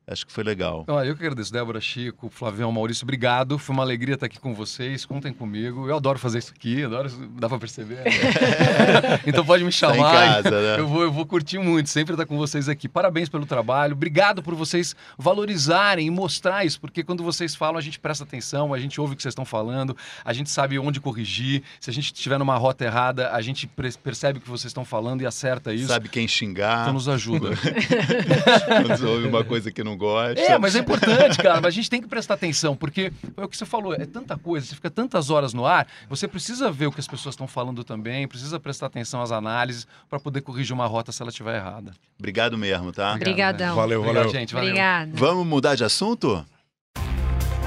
[0.07, 0.85] Acho que foi legal.
[0.87, 3.59] Olha, eu que agradeço, Débora, Chico, Flavião, Maurício, obrigado.
[3.59, 5.07] Foi uma alegria estar aqui com vocês.
[5.07, 5.88] Contem comigo.
[5.88, 7.97] Eu adoro fazer isso aqui, adoro, dá pra perceber.
[7.97, 8.05] né?
[9.27, 9.97] então pode me Tá chamar.
[9.97, 10.79] em casa, né?
[10.79, 12.87] Eu vou, eu vou curtir muito, sempre estar com vocês aqui.
[12.88, 13.95] Parabéns pelo trabalho.
[13.95, 18.75] Obrigado por vocês valorizarem e mostrar isso, porque quando vocês falam, a gente presta atenção,
[18.75, 21.62] a gente ouve o que vocês estão falando, a gente sabe onde corrigir.
[21.81, 23.67] Se a gente estiver numa rota errada, a gente
[24.03, 25.88] percebe o que vocês estão falando e acerta isso.
[25.88, 27.51] Sabe quem xingar, Então nos ajuda.
[28.87, 30.41] quando ouve uma coisa que não gosta.
[30.41, 31.61] É, mas é importante, cara.
[31.61, 34.37] Mas a gente tem que prestar atenção, porque é o que você falou, é tanta
[34.37, 37.47] coisa, você fica tantas horas no ar, você precisa ver o que as pessoas estão
[37.47, 41.57] falando também, precisa prestar atenção às análises para poder corrigir uma rota se ela estiver
[41.57, 41.93] errada.
[42.19, 43.15] Obrigado mesmo, tá?
[43.15, 43.77] Obrigadão.
[43.77, 44.39] Valeu, Obrigado, valeu.
[44.39, 44.55] gente.
[44.55, 44.71] Valeu.
[44.71, 45.11] Obrigada.
[45.15, 46.45] Vamos mudar de assunto?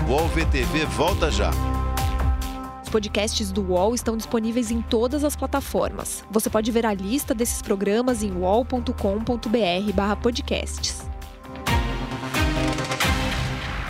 [0.06, 1.52] O UOL VTV volta já.
[2.88, 6.24] Os podcasts do UOL estão disponíveis em todas as plataformas.
[6.32, 11.17] Você pode ver a lista desses programas em uol.com.br/podcasts.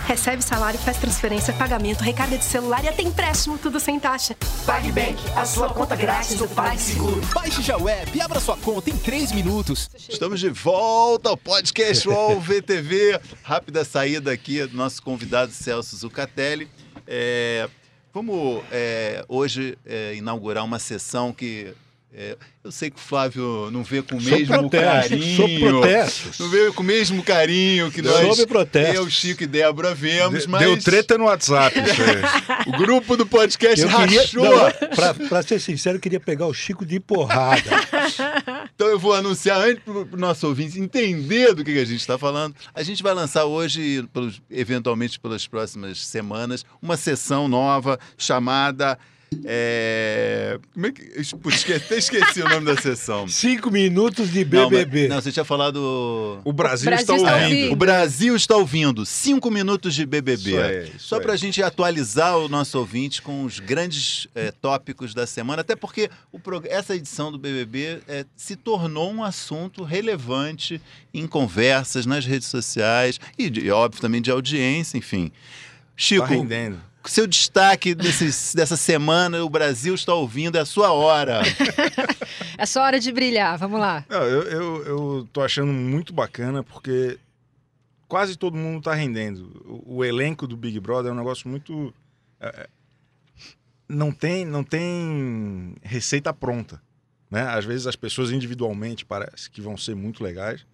[0.08, 4.38] Recebe salário, faz transferência, pagamento, recarga de celular e até empréstimo, tudo sem taxa.
[4.66, 7.20] PagBank, a sua conta grátis do PagSeguro.
[7.34, 9.90] Baixe já o app e abra sua conta em 3 minutos.
[10.08, 13.20] Estamos de volta ao podcast UOL VTV.
[13.44, 16.70] Rápida saída aqui do nosso convidado Celso Zucatelli.
[17.06, 17.68] É,
[18.14, 21.76] vamos é, hoje é, inaugurar uma sessão que
[22.14, 25.36] é, eu sei que o Flávio não vê com o Sob mesmo protesto, carinho.
[25.38, 26.40] sob protestos.
[26.40, 28.96] Não vê com o mesmo carinho que nós, Sob protestos.
[28.96, 31.78] eu, Chico e Débora vemos, De- mas Deu treta no WhatsApp.
[31.80, 32.64] Isso aí.
[32.74, 34.48] o grupo do podcast Eu rachou.
[35.30, 37.62] pra ser sincero, eu queria pegar o Chico de porrada.
[38.76, 42.00] Então eu vou anunciar antes para o nosso ouvinte entender do que, que a gente
[42.00, 42.56] está falando.
[42.76, 48.98] A gente vai lançar hoje, pelos- eventualmente pelas próximas semanas, uma sessão nova chamada.
[49.46, 51.02] É, Como é que.
[51.20, 53.28] Esque- até esqueci o nome da sessão.
[53.30, 55.08] Cinco minutos de Não, mas- BBB.
[55.08, 55.78] Não, você tinha falado.
[56.46, 57.56] O Brasil, Brasil está está ouvindo.
[57.58, 57.74] ouvindo.
[57.74, 59.06] O Brasil está ouvindo.
[59.06, 60.50] Cinco minutos de BBB.
[60.52, 64.52] Isso aí, isso Só para a gente atualizar o nosso ouvinte com os grandes eh,
[64.62, 69.24] tópicos da semana, até porque o prog- essa edição do BBB eh, se tornou um
[69.24, 70.82] assunto relevante
[71.14, 75.32] em conversas nas redes sociais e, de- e, óbvio, também de audiência, enfim.
[75.96, 76.80] Chico, Tá rendendo.
[77.08, 81.42] Seu destaque desse- dessa semana, o Brasil está ouvindo, é a sua hora.
[82.60, 84.04] É só hora de brilhar, vamos lá.
[84.10, 87.20] Não, eu, eu, eu tô achando muito bacana porque
[88.08, 89.62] quase todo mundo tá rendendo.
[89.86, 91.94] O, o elenco do Big Brother é um negócio muito.
[92.40, 92.68] é, é,
[93.88, 96.82] não, tem, não tem receita pronta.
[97.30, 97.42] Né?
[97.44, 100.66] Às vezes as pessoas individualmente parece que vão ser muito legais.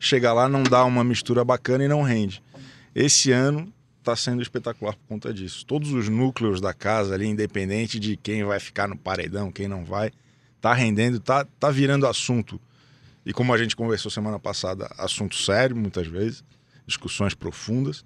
[0.00, 2.42] Chega lá, não dá uma mistura bacana e não rende.
[2.94, 3.70] Esse ano
[4.06, 5.66] está sendo espetacular por conta disso.
[5.66, 9.84] Todos os núcleos da casa ali, independente de quem vai ficar no paredão, quem não
[9.84, 10.12] vai,
[10.60, 12.60] tá rendendo, tá, tá virando assunto.
[13.24, 16.44] E como a gente conversou semana passada, assunto sério muitas vezes,
[16.86, 18.04] discussões profundas,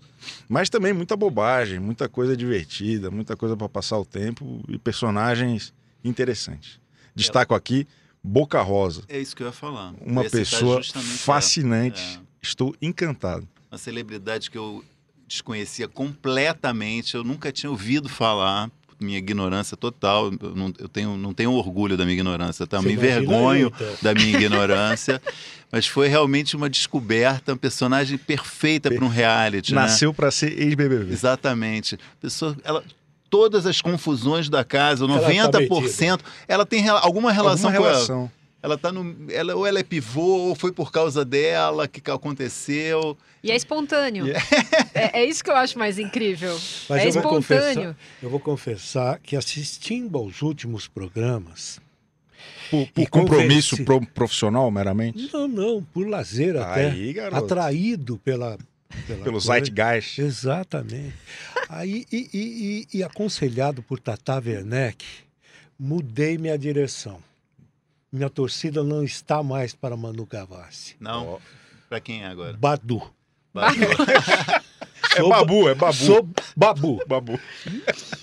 [0.49, 5.75] mas também muita bobagem, muita coisa divertida, muita coisa para passar o tempo e personagens
[6.03, 6.81] interessantes.
[7.15, 7.87] Destaco aqui
[8.23, 9.95] Boca Rosa, É isso que eu ia falar.
[10.01, 12.21] uma ia pessoa fascinante.
[12.27, 12.31] É.
[12.43, 13.47] Estou encantado.
[13.71, 14.83] uma celebridade que eu
[15.31, 21.33] desconhecia completamente, eu nunca tinha ouvido falar, minha ignorância total, eu não, eu tenho, não
[21.33, 22.79] tenho orgulho da minha ignorância, tá?
[22.81, 23.97] Você me envergonho eu, então.
[24.03, 25.23] da minha ignorância,
[25.71, 29.83] mas foi realmente uma descoberta, uma personagem perfeita para um reality, né?
[29.83, 31.13] Nasceu para ser ex-BBB.
[31.13, 31.97] Exatamente.
[32.21, 32.83] Pessoa, ela,
[33.31, 38.31] todas as confusões da casa, Ela tá 90%, ela tem alguma relação Alguma com relação.
[38.63, 38.77] Ela.
[38.79, 39.31] Tá no.
[39.31, 43.17] Ela, ou ela é pivô, ou foi por causa dela que que aconteceu.
[43.43, 44.27] E é espontâneo.
[44.95, 46.53] É, é isso que eu acho mais incrível.
[46.89, 47.39] Mas é eu vou, espontâneo.
[47.39, 51.81] confessar, eu vou confessar que assistindo aos últimos programas.
[52.71, 53.77] Por, por compromisso
[54.15, 55.29] profissional, meramente?
[55.33, 56.91] Não, não, por lazer até.
[56.91, 57.45] Aí, garoto.
[57.45, 58.57] Atraído pela.
[59.07, 59.47] pela Pelo coisa.
[59.47, 60.19] Zeitgeist.
[60.21, 61.15] Exatamente.
[61.69, 65.05] Aí, e, e- e- e aconselhado por Tata Werneck,
[65.79, 67.19] mudei minha direção.
[68.13, 70.97] Minha torcida não está mais para Manu Gavassi.
[70.99, 71.41] Não.
[71.89, 72.57] Pra quem é agora?
[72.57, 73.03] Badu.
[75.13, 75.93] É Sou babu, é babu.
[75.97, 77.03] Sou babu.
[77.09, 77.41] babu.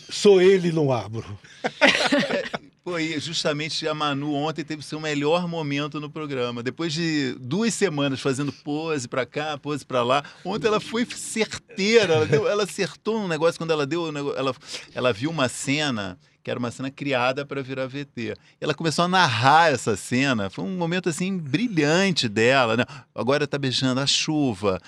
[0.10, 1.26] Sou ele, não abro.
[3.02, 6.64] E justamente a Manu ontem teve seu melhor momento no programa.
[6.64, 12.14] Depois de duas semanas fazendo pose pra cá, pose pra lá, ontem ela foi certeira.
[12.14, 14.08] Ela, deu- ela acertou um negócio quando ela deu.
[14.38, 14.56] Ela,
[14.96, 18.34] ela viu uma cena que era uma cena criada para virar VT.
[18.62, 20.50] Ela começou a narrar essa cena.
[20.50, 22.86] Foi um momento assim brilhante dela, né?
[23.14, 24.80] Agora tá beijando a chuva.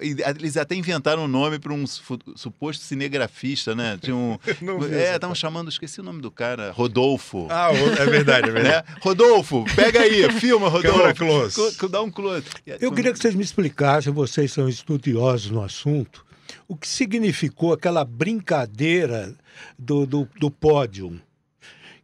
[0.00, 3.98] E Eles até inventaram um nome para um su- suposto cinegrafista, né?
[4.00, 7.48] Tinha um, Não é, estavam chamando, esqueci o nome do cara, Rodolfo.
[7.50, 8.86] Ah, é verdade, é verdade.
[8.86, 8.94] Né?
[9.00, 10.96] Rodolfo, pega aí, filma, Rodolfo.
[10.96, 11.88] Câmera close.
[11.90, 12.44] Dá um close.
[12.80, 16.24] Eu queria que vocês me explicassem, vocês são estudiosos no assunto,
[16.66, 19.34] o que significou aquela brincadeira
[19.78, 21.20] do, do, do pódio,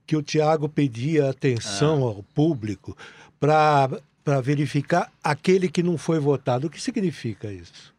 [0.07, 2.97] que o Tiago pedia atenção ao público
[3.41, 6.67] para verificar aquele que não foi votado.
[6.67, 7.95] O que significa isso?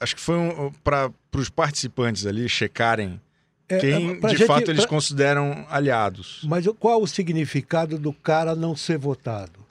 [0.00, 3.20] Acho que foi um, para os participantes ali checarem
[3.68, 6.40] É, quem pra de gente- fato eles pra- consideram aliados.
[6.44, 9.64] Mas qual o significado do cara não ser votado?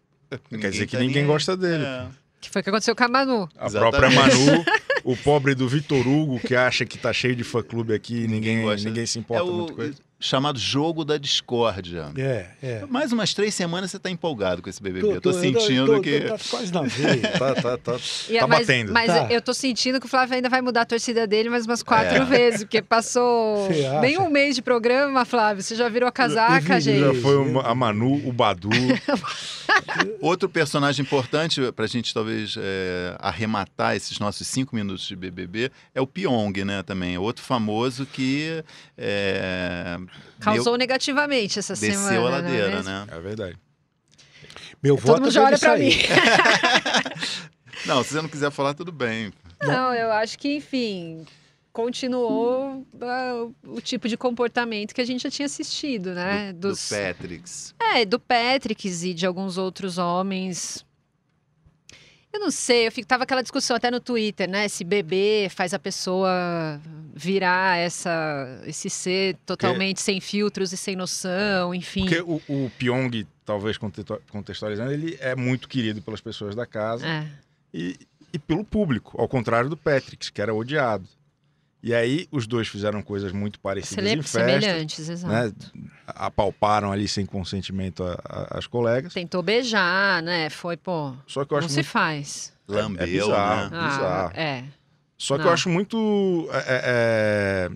[0.50, 1.84] Quer dizer que ninguém gosta dele.
[1.86, 2.08] É.
[2.42, 3.48] Que foi o que aconteceu com a Manu.
[3.58, 4.00] A Exatamente.
[4.00, 4.66] própria Manu,
[5.04, 8.62] o pobre do Vitor Hugo, que acha que tá cheio de fã-clube aqui e ninguém,
[8.62, 8.88] gosta.
[8.88, 9.96] ninguém se É importa o muito com ele.
[10.26, 12.10] Chamado jogo da discórdia.
[12.18, 12.86] É, é.
[12.90, 15.02] Mais umas três semanas você tá empolgado com esse BBB.
[15.08, 16.22] Tô- Eu tô, tô- eu sentindo tô- que...
[16.22, 17.22] Tá quase na veia.
[17.38, 17.98] Tá, tá, tá.
[18.30, 18.94] E é- Tá mas, batendo.
[18.94, 19.28] Mas Tá.
[19.30, 22.16] eu tô sentindo que o Flávio ainda vai mudar a torcida dele mais umas quatro
[22.22, 22.26] É.
[22.26, 23.68] vezes, porque passou
[24.02, 25.62] nem um mês de programa, Flávio.
[25.62, 27.00] Você já virou a Eu casaca, vi, gente.
[27.16, 28.70] Já foi o- a Manu, o Badu.
[30.22, 35.72] Outro personagem importante para a gente talvez é, arrematar esses nossos cinco minutos de BBB
[35.94, 36.82] é o Pyong, né?
[36.84, 38.64] Também outro famoso que
[40.39, 42.10] Causou negativamente essa desceu semana.
[42.10, 43.08] a não é ladeira, né?
[43.10, 43.58] É verdade.
[44.82, 45.91] Meu Todo voto mundo já olha pra mim.
[47.86, 49.34] Não, se você não quiser falar, tudo bem.
[49.62, 51.26] Não, eu acho que, enfim,
[51.71, 56.54] continuou ah, o tipo de comportamento que a gente já tinha assistido, né?
[56.54, 57.76] Do, Dos, do Patricks.
[57.80, 60.86] É, do Patricks e de alguns outros homens.
[62.34, 64.67] Eu não sei, eu fico, tava aquela discussão até no Twitter, né?
[64.67, 66.82] Se beber faz a pessoa
[67.13, 72.02] virar essa, esse ser totalmente sem filtros e sem noção, enfim.
[72.10, 73.78] Porque o, o Pyong, talvez
[74.32, 77.28] contextualizando, ele é muito querido pelas pessoas da casa É.
[77.72, 77.96] e,
[78.34, 81.08] e pelo público, ao contrário do Patrick, que era odiado.
[81.86, 85.28] E aí os dois fizeram coisas muito parecidas em festa, semelhantes, exato.
[85.76, 85.89] né?
[86.08, 89.13] Apalparam ali sem consentimento a- a- as colegas.
[89.13, 90.50] Tentou beijar, né?
[90.50, 92.54] Foi, pô, Só que eu não acho se muito faz.
[92.67, 93.69] Lambeu, é bizarro.
[93.69, 93.78] né?
[93.78, 94.32] Ah, Bizarro.
[94.36, 94.63] é.
[95.17, 95.50] Só que Não.
[95.50, 97.72] eu acho muito é, é, é,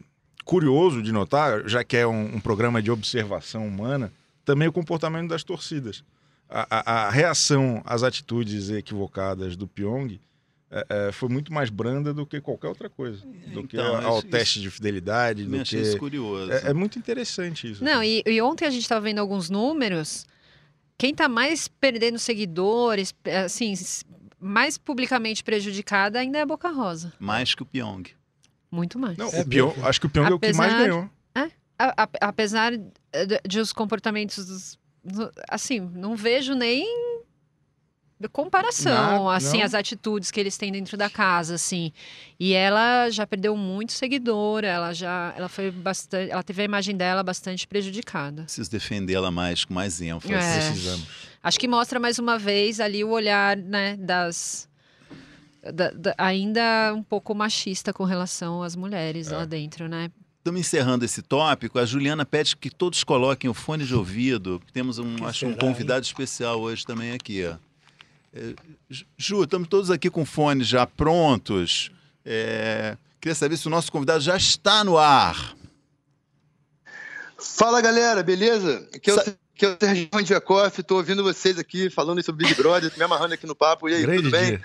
[0.46, 4.12] curioso de notar, já que é um, um programa de observação humana,
[4.46, 6.02] também o comportamento das torcidas.
[6.50, 10.17] A, a- a reação às atitudes equivocadas do Pyong
[10.69, 13.25] é, é, foi muito mais branda do que qualquer outra coisa.
[13.53, 15.43] Do que Então, ao isso- teste de fidelidade.
[15.45, 15.88] Me Do achei que...
[15.88, 16.51] isso curioso.
[16.51, 17.84] é, é muito interessante isso.
[17.84, 20.25] Não, e, e ontem a gente estava vendo alguns números.
[20.97, 23.13] Quem está mais perdendo seguidores,
[23.45, 23.73] assim,
[24.39, 27.13] mais publicamente prejudicada ainda é a Boca Rosa.
[27.19, 28.03] Mais que o Pyong.
[28.69, 29.15] Muito mais.
[29.17, 31.10] Não, É o Pyong- acho que o Pyong é o que mais Apesar- ganhou.
[31.80, 32.73] A- a- apesar
[33.13, 34.43] eh, de, de os comportamentos,
[35.03, 36.84] dos- assim, não vejo nem
[38.27, 39.65] comparação, Não, assim, não.
[39.65, 41.91] as atitudes que eles têm dentro da casa, assim.
[42.39, 46.95] E ela já perdeu muito seguidor, ela já, ela foi bastante, ela teve a imagem
[46.97, 48.43] dela bastante prejudicada.
[48.43, 50.34] Preciso defendê-la mais, com mais ênfase.
[50.34, 50.67] É.
[50.69, 51.08] Precisamos.
[51.43, 54.67] Acho que mostra mais uma vez ali o olhar, né, das.
[55.73, 60.10] da- da- ainda um pouco machista com relação às mulheres lá dentro, né?
[60.39, 61.77] Estamos encerrando esse tópico.
[61.77, 64.62] A Juliana pede que todos coloquem o fone de ouvido.
[64.71, 67.45] Temos um, Que acho, um convidado especial hoje também aqui.
[67.45, 67.56] ó.
[69.18, 71.92] Ju, estamos todos aqui com fones já prontos.
[72.26, 75.56] É, queria saber se o nosso convidado já está no ar.
[77.40, 78.88] Fala galera, beleza?
[78.94, 82.56] Aqui é o, aqui é o Sérgio Diacoff, tô ouvindo vocês aqui falando sobre Big
[82.60, 83.88] Brother, me amarrando aqui no papo.
[83.88, 84.62] E aí, Grande tudo bem?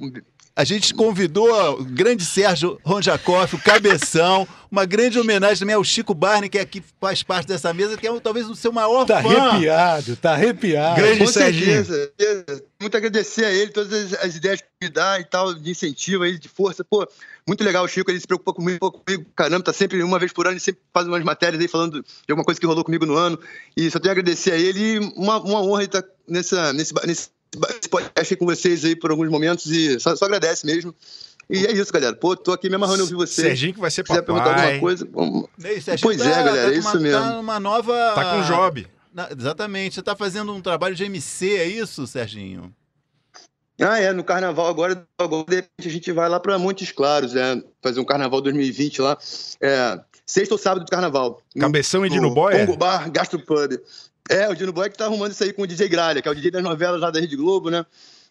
[0.00, 0.24] dia.
[0.54, 1.48] A gente convidou
[1.80, 6.82] o grande Sérgio Ronjakoff, o cabeção, uma grande homenagem também ao Chico Barney, que aqui
[7.00, 9.34] faz parte dessa mesa, que é talvez o seu maior Tá fã.
[9.34, 11.00] arrepiado, tá arrepiado.
[11.00, 11.82] Grande Com Serginho.
[11.82, 12.62] certeza.
[12.78, 16.24] Muito agradecer a ele, todas as, as ideias que me dá e tal, de incentivo
[16.24, 16.84] aí, de força.
[16.84, 17.08] Pô,
[17.48, 20.34] muito legal o Chico, ele se preocupa comigo, pouco comigo, caramba, tá sempre, uma vez
[20.34, 23.06] por ano, ele sempre faz umas matérias aí falando de alguma coisa que rolou comigo
[23.06, 23.38] no ano.
[23.74, 27.30] E só tenho a agradecer a ele e uma, uma honra estar nessa, nesse, nesse,
[27.56, 30.94] nesse podcast aí com vocês aí por alguns momentos e só, só agradece mesmo.
[31.50, 32.14] E é isso, galera.
[32.16, 33.46] Pô, tô aqui me amarrando ouvir vocês.
[33.46, 34.80] Serginho que vai ser Se quiser perguntar alguma papai.
[34.80, 35.48] coisa, vamos...
[35.62, 37.20] É isso, a gente Pois é, galera, com é isso uma, mesmo.
[37.20, 38.12] Tá numa nova.
[38.14, 38.86] Tá com job.
[39.12, 39.94] Na- exatamente.
[39.94, 42.72] Você está fazendo um trabalho de MC, é isso, Serginho?
[43.80, 47.34] Ah, é, no carnaval agora, agora de repente a gente vai lá para Montes Claros,
[47.34, 49.18] é, fazer um carnaval 2020 lá.
[49.60, 51.42] É, sexta ou sábado do carnaval.
[51.58, 52.54] Cabeção e no Dino Boy?
[52.54, 52.64] é?
[52.64, 53.78] Congo Bar, Gastropub.
[54.30, 56.30] É, o Dino Boy que tá arrumando isso aí com o DJ Gralha, que é
[56.30, 57.84] o DJ das novelas lá da Rede Globo, né?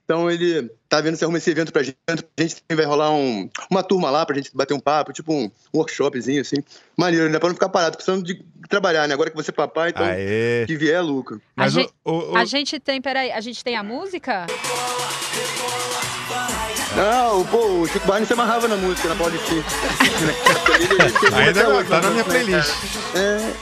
[0.04, 1.96] Então ele tá vendo se arruma esse evento pra gente.
[2.10, 5.50] A gente vai rolar um, uma turma lá pra gente bater um papo, tipo um
[5.74, 6.58] workshopzinho, assim.
[6.98, 7.40] Maneiro, né?
[7.40, 9.14] Pra não ficar parado, precisando de trabalhar, né?
[9.14, 10.66] Agora que você é papai, então Aê.
[10.66, 11.40] que vier é lucro.
[11.56, 14.48] A, Mas o- gente, o- o- a gente tem, peraí, a gente tem a música?
[16.96, 19.64] Não, pô, o Chico Barney se amarrava na música, na Paulistinha.
[21.38, 22.70] Ainda tá na minha playlist.
[23.16, 23.54] É,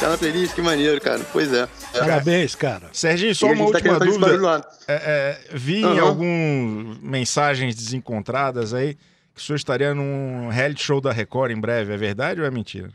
[0.00, 1.20] tá na playlist, que maneiro, cara.
[1.32, 1.68] Pois é.
[1.92, 2.88] Parabéns, cara.
[2.92, 4.68] Serginho, só uma tá última dúvida.
[4.86, 6.00] É, é, vi Aham.
[6.00, 8.96] algumas mensagens desencontradas aí
[9.34, 11.92] que o senhor estaria num reality show da Record em breve.
[11.92, 12.90] É verdade ou é mentira?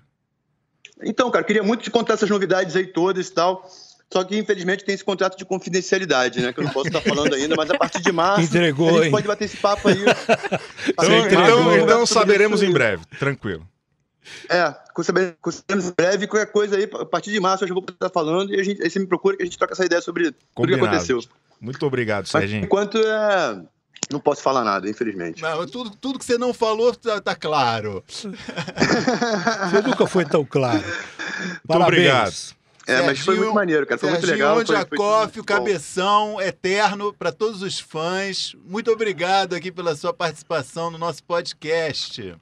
[1.03, 3.67] Então, cara, queria muito te contar essas novidades aí todas e tal.
[4.11, 6.51] Só que, infelizmente, tem esse contrato de confidencialidade, né?
[6.51, 8.41] Que eu não posso estar falando ainda, mas a partir de março.
[8.41, 9.11] Entregou, a gente hein?
[9.11, 10.03] pode bater esse papo aí.
[10.89, 13.03] Então, então, então saberemos em breve.
[13.17, 13.65] Tranquilo.
[14.49, 18.09] É, saberemos em breve, qualquer coisa aí, a partir de março eu já vou estar
[18.09, 20.31] falando e a gente, aí você me procura que a gente troca essa ideia sobre
[20.55, 21.19] tudo que aconteceu.
[21.59, 22.63] Muito obrigado, Mas, Serginho.
[22.63, 23.61] enquanto é.
[24.11, 25.41] Não posso falar nada, infelizmente.
[25.41, 28.03] Não, tudo, tudo que você não falou tá, tá claro.
[28.07, 30.83] Você nunca foi tão claro.
[31.67, 32.33] Muito obrigado.
[32.87, 33.99] É, mas foi Serginho- muito maneiro, cara.
[33.99, 34.57] Foi muito Serginho legal.
[34.59, 38.55] Onde foi- a foi o cabeção eterno para todos os fãs.
[38.65, 42.35] Muito obrigado aqui pela sua participação no nosso podcast.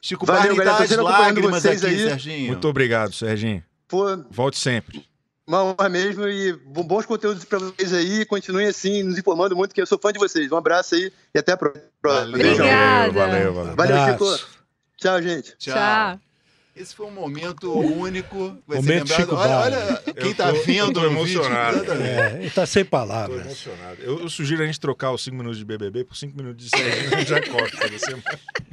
[0.00, 0.88] Chico Valeu, Barney galera.
[0.88, 2.08] Tô as lágrimas vocês aqui, aí.
[2.08, 2.46] Serginho.
[2.48, 3.62] Muito obrigado, Serginho.
[3.88, 5.06] Pô, Volte sempre.
[5.46, 8.24] uma honra mesmo e bons conteúdos pra vocês aí.
[8.24, 10.50] Continuem assim, nos informando muito, que eu sou fã de vocês.
[10.50, 11.84] Um abraço aí e até a próxima.
[12.02, 12.38] Valeu.
[12.38, 12.66] Beijão.
[12.66, 13.76] Valeu, valeu.
[13.76, 14.38] Valeu, Abraço.
[14.38, 14.56] Chico.
[14.96, 15.54] Tchau, gente.
[15.58, 15.74] Tchau.
[15.74, 16.25] Tchau.
[16.76, 18.58] Esse foi um momento único.
[18.66, 19.20] Vai ser Momento lembrado.
[19.20, 21.40] Chico Olha, olha quem Eu tá tô- vendo eu vídeo.
[21.40, 21.76] emocionado.
[21.78, 22.08] Exatamente.
[22.10, 23.46] É, ele tá sem Tô palavras.
[23.46, 24.02] emocionado.
[24.02, 26.76] Eu, eu sugiro a gente trocar os 5 minutos de BBB por 5 minutos de
[26.76, 27.56] Serginho Jacó.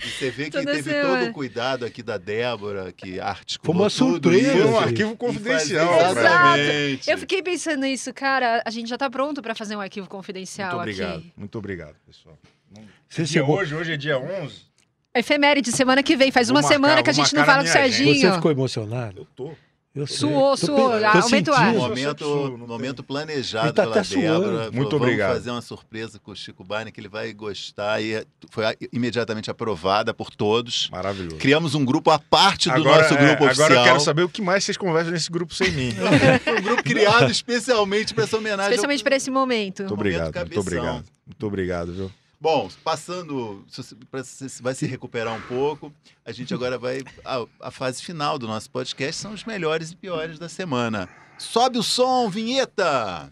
[0.03, 1.19] E você vê que Toda teve semana.
[1.21, 4.51] todo o cuidado aqui da Débora, que articulou Foi uma surpresa.
[4.51, 6.11] Foi um arquivo confidencial.
[6.11, 7.09] Exatamente.
[7.09, 8.61] Eu fiquei pensando nisso, cara.
[8.65, 11.17] A gente já tá pronto pra fazer um arquivo confidencial Muito obrigado.
[11.19, 11.33] aqui.
[11.37, 12.37] Muito obrigado, pessoal.
[13.07, 14.72] Você chegou, hoje, hoje é dia 11.
[15.15, 16.31] Efeméride, semana que vem.
[16.31, 17.71] Faz Vou uma marcar, semana que a gente não fala com o.
[17.71, 18.19] Serginho.
[18.29, 19.19] você ficou emocionado?
[19.21, 19.51] Eu tô.
[19.95, 20.07] Eu.
[20.07, 20.89] Suou, Tô suou.
[20.99, 21.71] tô aumenta o ar.
[21.71, 24.01] Momento, Absurdo, momento planejado Ele tá pela.
[24.01, 24.41] Débora.
[24.41, 25.33] Falou, Muito Vamos obrigado.
[25.33, 29.51] fazer uma surpresa com o Chico Barney que ele vai gostar e foi a- imediatamente
[29.51, 30.89] aprovada por todos.
[30.89, 31.35] Maravilhoso.
[31.35, 33.67] Criamos um grupo à parte do Agora, nosso é, grupo oficial.
[33.67, 35.91] agora eu quero saber o que mais vocês conversam nesse grupo sem mim.
[36.43, 38.63] Foi um grupo criado especialmente para essa homenagem.
[38.63, 39.81] ao- Especialmente pra esse momento.
[39.83, 40.61] Muito obrigado, muito cabeção.
[40.63, 41.03] obrigado.
[41.27, 42.11] Muito obrigado, viu?
[42.43, 43.95] Bom, passando, você-
[44.61, 45.93] vai se recuperar um pouco.
[46.25, 49.95] A gente agora vai a, a fase final do nosso podcast são os melhores e
[49.95, 51.07] piores da semana.
[51.37, 53.31] Sobe o som, vinheta.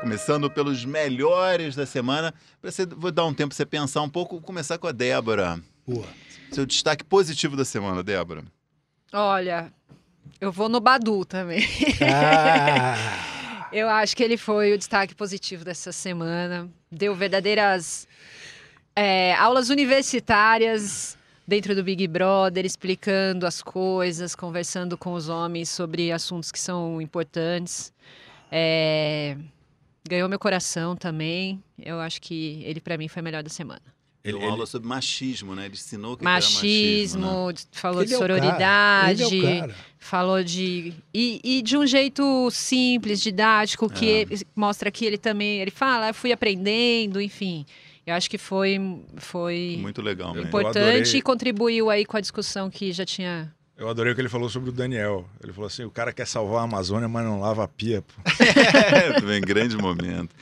[0.00, 2.34] Começando pelos melhores da semana.
[2.62, 4.34] Você, vou dar um tempo para você pensar um pouco.
[4.34, 5.58] Vou começar com a Débora.
[5.88, 6.04] Boa.
[6.50, 8.44] Seu destaque positivo da semana, Débora.
[9.10, 9.72] Olha,
[10.38, 11.66] eu vou no Badu também.
[12.02, 12.94] Ah,
[13.72, 16.70] Eu acho que ele foi o destaque positivo dessa semana.
[16.90, 18.06] Deu verdadeiras
[18.94, 21.16] é, aulas universitárias
[21.48, 27.00] dentro do Big Brother, explicando as coisas, conversando com os homens sobre assuntos que são
[27.00, 27.94] importantes.
[28.50, 29.38] É,
[30.06, 31.64] ganhou meu coração também.
[31.78, 33.82] Eu acho que ele, pra mim, foi o melhor da semana.
[34.24, 35.64] Ele, Deu ele- aula sobre machismo, né?
[35.64, 37.46] Ele ensinou que Machismo, era machismo.
[37.48, 37.52] né?
[37.54, 39.22] de- falou ele de é o cara, sororidade.
[39.24, 39.74] ele é o cara.
[39.98, 40.92] Falou de.
[41.12, 44.20] E, e de um jeito simples, didático, que É.
[44.22, 45.60] ele- mostra que ele também.
[45.60, 47.66] Ele fala, eu fui aprendendo, enfim.
[48.06, 48.78] Eu acho que foi,
[49.16, 53.52] foi Muito legal, importante e contribuiu aí com a discussão que já tinha.
[53.78, 55.24] Eu adorei o que ele falou sobre o Daniel.
[55.42, 58.02] Ele falou assim: o cara quer salvar a Amazônia, mas não lava a pia.
[58.02, 58.14] Pô.
[58.92, 60.34] É, também grande momento.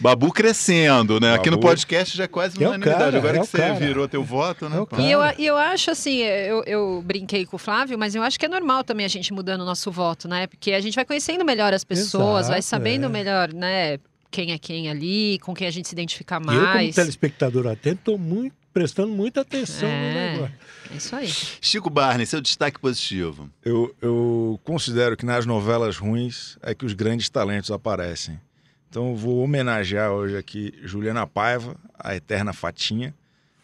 [0.00, 1.34] Babu crescendo, né?
[1.34, 1.68] Aqui no Babu.
[1.68, 3.16] podcast já é quase É o unanimidade.
[3.16, 3.74] Agora é que você cara.
[3.74, 4.84] virou teu voto, né?
[4.92, 5.00] É.
[5.02, 8.38] E eu, e eu acho assim, eu, eu brinquei com o Flávio, mas eu acho
[8.38, 10.46] que é normal também a gente mudando o nosso voto, né?
[10.46, 13.08] Porque a gente vai conhecendo melhor as pessoas, vai Exato, sabendo é.
[13.08, 13.98] melhor, né?
[14.30, 16.94] Quem é quem ali, com quem a gente se identifica E eu, como mais.
[16.94, 20.32] telespectador atento, estou muito, prestando muita atenção no É.
[20.32, 20.54] negócio.
[20.92, 21.28] É isso aí.
[21.60, 23.48] Chico Barney, seu destaque positivo.
[23.64, 28.40] Eu, eu considero que nas novelas ruins é que os grandes talentos aparecem.
[28.88, 33.14] Então eu vou homenagear hoje aqui Juliana Paiva, a eterna Fatinha,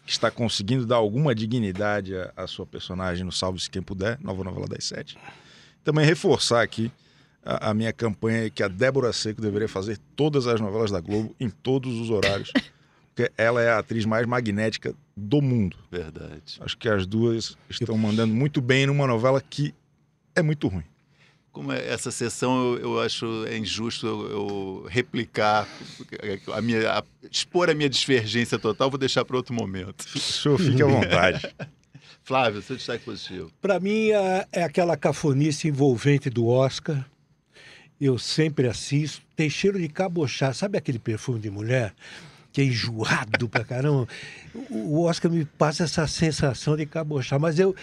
[0.05, 4.43] que está conseguindo dar alguma dignidade à, à sua personagem no Salve-se Quem Puder, nova
[4.43, 5.17] novela das sete.
[5.83, 6.91] Também reforçar aqui
[7.45, 11.35] a, a minha campanha que a Débora Seco deveria fazer todas as novelas da Globo
[11.39, 12.51] em todos os horários,
[13.19, 15.75] porque ela é a atriz mais magnética do mundo.
[15.91, 16.57] Verdade.
[16.61, 19.73] Acho que as duas estão mandando muito bem numa novela que
[20.33, 20.85] é muito ruim.
[21.51, 25.67] como é essa sessão eu, eu acho é injusto eu, eu replicar
[26.53, 30.05] a minha a, expor a minha divergência total, vou deixar para outro momento.
[30.15, 31.53] O senhor fique à vontade.
[32.23, 33.51] Flávio, seu destaque positivo.
[33.59, 37.05] Para mim é, é aquela cafonice envolvente do Oscar.
[37.99, 39.21] Eu sempre assisto.
[39.35, 40.53] Tem cheiro de cabochá.
[40.53, 41.93] Sabe aquele perfume de mulher?
[42.51, 44.07] Que é enjoado pra caramba.
[44.69, 47.37] O Oscar me passa essa sensação de cabochá.
[47.37, 47.75] Mas eu,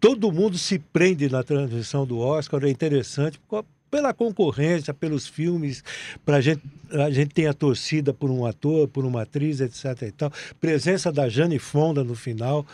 [0.00, 2.64] todo mundo se prende na transmissão do Oscar.
[2.64, 3.38] É interessante
[3.90, 5.84] pela concorrência, pelos filmes,
[6.24, 6.60] para gente,
[6.90, 10.02] a gente tem a torcida por um ator, por uma atriz, etc.
[10.02, 10.32] E tal.
[10.60, 12.66] Presença da Jane Fonda no final.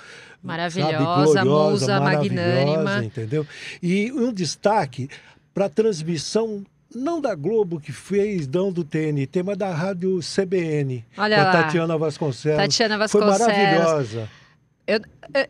[0.42, 3.05] Maravilhosa, sabe, gloriosa, musa magnânima.
[3.05, 3.46] Entendeu?
[3.82, 5.11] E um destaque
[5.53, 6.64] para a transmissão
[6.95, 11.05] não da Globo que fez, não do TNT, mas da rádio CBN.
[11.16, 12.59] Olha com a Tatiana Vasconcelos.
[12.62, 13.36] Tatiana Vasconcelos.
[13.38, 14.28] Foi maravilhosa.
[14.86, 15.01] Eu,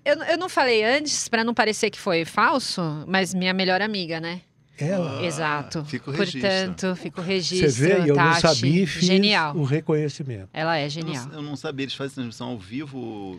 [0.04, 4.20] eu, eu não falei antes, para não parecer que foi falso, mas minha melhor amiga,
[4.20, 4.42] né?
[4.78, 5.24] Ela.
[5.24, 5.84] Exato.
[5.84, 6.40] Fica o registro.
[6.40, 7.70] Portanto, fica o registro.
[7.70, 9.54] Você vê, eu Tati, não sabia e fiz Genial.
[9.56, 10.48] o reconhecimento.
[10.52, 11.26] Ela é Eu genial.
[11.26, 13.38] não, eu não sabia, eles fazem transmissão ao vivo.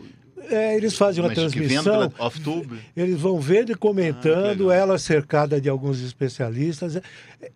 [0.50, 2.78] É, eles fazem uma mas que vendo transmissão, pela off-tube.
[2.96, 4.72] eles vão vendo e Ah, comentando, legal.
[4.72, 7.00] ela cercada de alguns especialistas,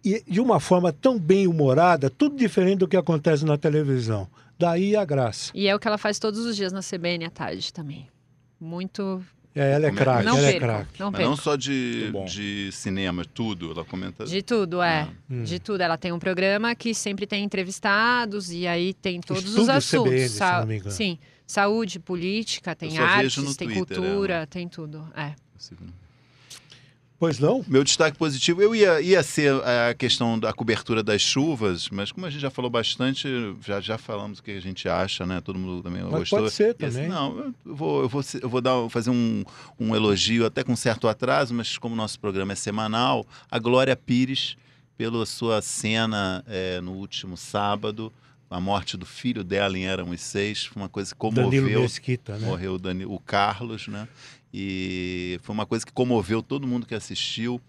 [0.04, 4.28] e de uma forma tão bem humorada, tudo diferente do que acontece na televisão.
[4.58, 5.50] Daí a graça.
[5.54, 8.08] E é o que ela faz todos os dias na CBN à tarde também.
[8.60, 9.22] Muito.
[9.54, 10.68] É, ela é é- craque, Não ela é percam.
[10.68, 11.00] craque.
[11.00, 13.70] Não Mas não só de, de cinema, tudo.
[13.72, 14.24] Ela comenta.
[14.26, 15.02] De tudo, é.
[15.02, 15.08] Ah.
[15.30, 15.42] Hum.
[15.44, 15.80] De tudo.
[15.80, 20.10] Ela tem um programa que sempre tem entrevistados e aí tem todos os Estúdio assuntos.
[20.12, 20.90] CBN, se não me engano.
[20.90, 21.18] Sim.
[21.46, 25.08] Saúde, política, tem artes, tem Twitter, cultura, tem tudo.
[25.14, 25.34] É.
[27.18, 27.64] Pois não?
[27.66, 32.26] Meu destaque positivo, eu ia, ia ser a questão da cobertura das chuvas, mas como
[32.26, 33.26] a gente já falou bastante,
[33.64, 35.40] já, já falamos o que a gente acha, né?
[35.40, 36.40] Todo mundo também Mas gostou.
[36.40, 37.08] pode ser assim, também.
[37.08, 39.42] não, eu vou, eu vou, eu vou dar, fazer um,
[39.80, 43.96] um elogio até com certo atraso, mas como o nosso programa é semanal, a Glória
[43.96, 44.54] Pires,
[44.98, 48.12] pela sua cena eh, no último sábado,
[48.48, 51.80] a morte do filho dela em Eram os Seis, foi uma coisa que Danilo comoveu
[51.82, 52.46] Mesquita, né?
[52.46, 54.06] morreu o, Dani, o Carlos, né?
[54.52, 57.60] E foi uma coisa que comoveu todo mundo que assistiu.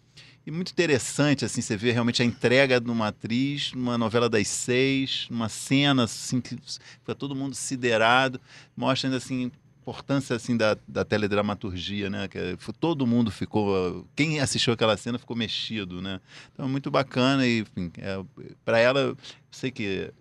[0.46, 4.48] E muito interessante, assim, você vê realmente a entrega de uma atriz, numa novela das
[4.48, 8.40] seis, numa cena, assim, que fica todo mundo siderado,
[8.76, 12.30] mostra ainda, assim, a importância, assim, da, da teledramaturgia, né?
[12.30, 16.22] Que foi- todo mundo ficou, quem assistiu aquela cena ficou mexido, né?
[16.54, 17.66] Então é muito bacana e,
[17.98, 18.24] é,
[18.64, 19.18] para ela,
[19.52, 20.14] sei que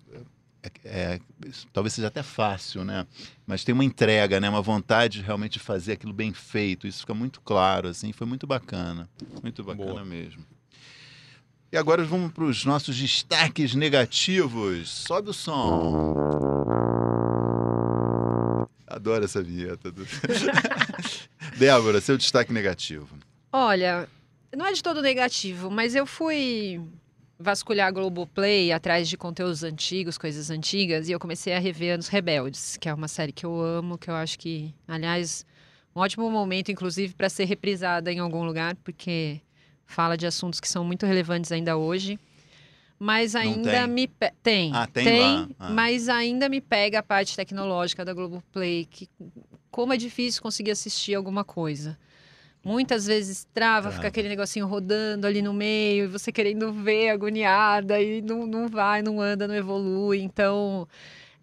[0.85, 1.21] é-
[1.73, 3.07] talvez seja até fácil, né?
[3.47, 4.49] Mas tem uma entrega, né?
[4.49, 6.87] Uma vontade realmente de fazer aquilo bem feito.
[6.87, 8.13] Isso fica muito claro, assim.
[8.13, 9.09] Foi muito bacana.
[9.43, 10.05] Muito bacana Boa.
[10.05, 10.45] mesmo.
[11.73, 14.89] E agora vamos para os nossos destaques negativos.
[14.89, 16.15] Sobe o som.
[18.87, 19.91] Adoro essa vinheta.
[19.91, 20.07] do-
[21.59, 23.09] Débora, seu destaque negativo.
[23.53, 24.09] Olha,
[24.57, 26.81] não é de todo negativo, mas eu fui
[27.39, 32.77] vasculhar Globoplay atrás de conteúdos antigos, coisas antigas, e eu comecei a rever Anos Rebeldes,
[32.77, 35.45] que é uma série que eu amo, que eu acho que, aliás,
[35.95, 39.41] um ótimo momento, inclusive, para ser reprisada em algum lugar, porque
[39.85, 42.19] fala de assuntos que são muito relevantes ainda hoje.
[42.99, 43.87] Mas ainda tem.
[43.87, 44.33] me pe...
[44.43, 45.49] tem, Ah, tem lá.
[45.59, 45.71] Ah.
[45.71, 49.07] mas ainda me pega a parte tecnológica da Globoplay, que
[49.71, 51.99] como é difícil conseguir assistir alguma coisa.
[52.67, 53.95] Muitas vezes trava, Trava.
[53.95, 58.67] fica aquele negocinho rodando ali no meio, e você querendo ver agoniada, e não, não
[58.67, 60.21] vai, não anda, não evolui.
[60.21, 60.89] Então,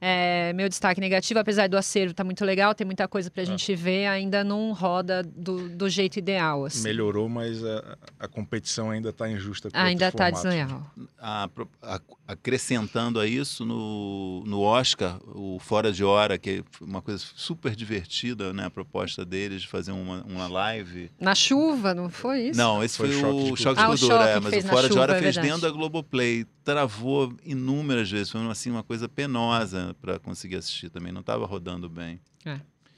[0.05, 3.31] é, meu destaque negativo, apesar do acervo estar muito legal, tem muita coisa Ah.
[3.31, 6.65] pra gente ver, ainda não roda do, do jeito ideal.
[6.65, 6.83] Assim.
[6.83, 9.71] Melhorou, mas a, a competição ainda está injusta.
[9.71, 10.43] com Ainda tá formatos.
[10.43, 10.85] desleal.
[11.17, 11.49] a-
[11.81, 17.23] a- acrescentando a isso, no, no Oscar, o Fora de Hora, que é uma coisa
[17.35, 18.65] super divertida, né?
[18.65, 21.09] A proposta deles de fazer uma, uma live.
[21.19, 22.59] Na chuva, não foi isso?
[22.59, 23.61] Não, esse Foi foi, Choque de o Cultura.
[23.61, 25.61] Choque de Ah, o Choque é, mas o Fora de Hora chuva, é fez dentro
[25.61, 26.45] da Globoplay.
[26.63, 31.89] Travou inúmeras vezes, foi assim, uma coisa penosa para conseguir assistir também, não estava rodando
[31.89, 32.19] bem.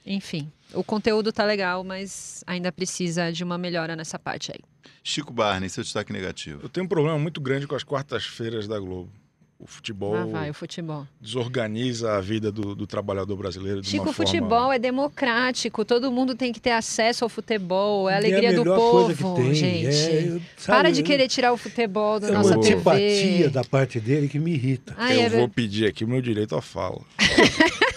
[0.06, 4.60] Enfim, o conteúdo tá legal, mas ainda precisa de uma melhora nessa parte aí.
[5.02, 6.60] Chico Barney, seu destaque negativo.
[6.62, 9.10] Eu tenho um problema muito grande com as quartas-feiras da Globo.
[9.58, 11.06] O futebol Lá vai o futebol.
[11.18, 14.30] desorganiza a vida do, do trabalhador brasileiro de Chico, uma o forma...
[14.30, 18.52] futebol é democrático, todo mundo tem que ter acesso ao futebol, é a alegria a
[18.52, 19.54] do povo, tem.
[19.54, 19.86] gente.
[19.86, 22.74] É, eu- sabe, Para de querer tirar o futebol da É nossa uma TV.
[22.74, 24.94] antipatia da parte dele que me irrita.
[24.98, 27.00] Ai, é eu vou ver- pedir aqui o meu direito à fala.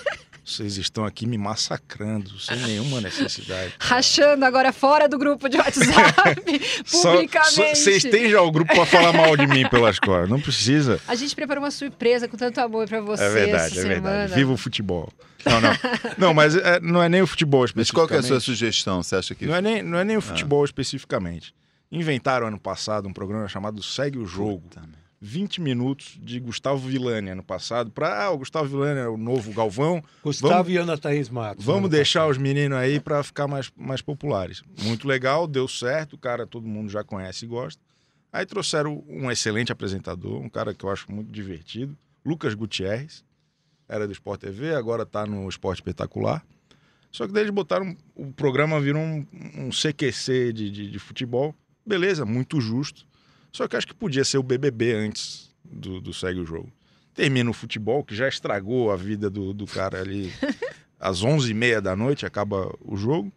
[0.50, 3.74] Vocês estão aqui me massacrando sem nenhuma necessidade.
[3.80, 6.44] Rachando agora fora do grupo de WhatsApp,
[6.92, 7.76] publicamente.
[7.78, 10.30] Vocês têm já o grupo para falar mal de mim pelas costas.
[10.30, 11.00] Não precisa.
[11.08, 14.02] A gente preparou uma surpresa com tanto amor pra você É verdade, essa é semana.
[14.02, 14.34] verdade.
[14.34, 15.12] Viva o futebol.
[15.46, 15.72] Não, não.
[16.18, 18.44] Não, mas é, não é nem o futebol Mas qual que é a sua especificamente.
[18.58, 19.04] sugestão?
[19.04, 21.54] Você acha que Não é nem, não é nem o futebol especificamente.
[21.92, 24.62] Inventaram ano passado um programa chamado Segue o Jogo.
[24.62, 24.82] Puta.
[25.22, 27.92] 20 minutos de Gustavo Villani ano passado.
[27.92, 30.02] Pra, ah, o Gustavo Villani é o novo Galvão.
[30.24, 31.66] Gustavo Vamos- e Ana Thaís Matos.
[31.66, 32.32] Vamos ano deixar passado.
[32.32, 34.64] os meninos aí para ficar mais, mais populares.
[34.84, 37.82] Muito legal, deu certo, o cara todo mundo já conhece e gosta.
[38.32, 43.24] Aí trouxeram um excelente apresentador, um cara que eu acho muito divertido, Lucas Gutierrez,
[43.88, 46.46] era do Sport TV, agora tá no Esporte Espetacular.
[47.12, 49.26] Só que daí eles botaram, o programa virou um,
[49.58, 51.56] um CQC de, de, de futebol.
[51.84, 53.04] Beleza, muito justo.
[53.52, 56.72] Só que eu acho que podia ser o BBB antes do, do Segue o Jogo.
[57.14, 60.32] Termina o futebol, que já estragou a vida do, do cara ali
[61.00, 63.32] às 11h30 da noite, acaba o jogo.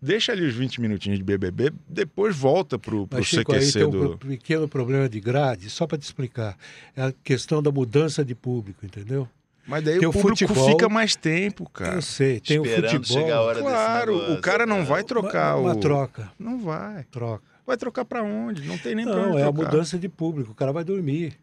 [0.00, 3.72] Deixa ali os 20 minutinhos de BBB, depois volta pro, pro Mas, Chico, aí CQC
[3.78, 4.18] tem um do...
[4.18, 6.56] pequeno problema de grade, só para te explicar.
[6.96, 9.28] É a questão da mudança de público, entendeu?
[9.66, 11.96] Mas daí tem o o público futebol- fica mais tempo, cara.
[11.96, 13.22] Eu sei, tem Esperando o futebol.
[13.22, 14.88] chegar a hora desse Claro, negócio, o cara não cara.
[14.88, 15.80] vai trocar uma, uma o...
[15.80, 17.04] troca, Não vai.
[17.10, 17.57] troca.
[17.68, 18.62] Vai trocar pra onde?
[18.66, 19.70] Não tem nem pra Não, onde é a trocar.
[19.72, 21.34] mudança de público, o cara vai dormir.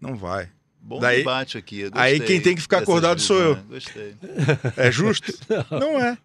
[0.00, 0.50] Não vai.
[0.80, 1.82] Bom Daí- debate aqui.
[1.82, 3.54] eu aí quem tem que ficar acordado sou eu.
[3.54, 3.84] visões.
[3.84, 4.16] Gostei.
[4.76, 5.32] É justo?
[5.70, 6.18] não é.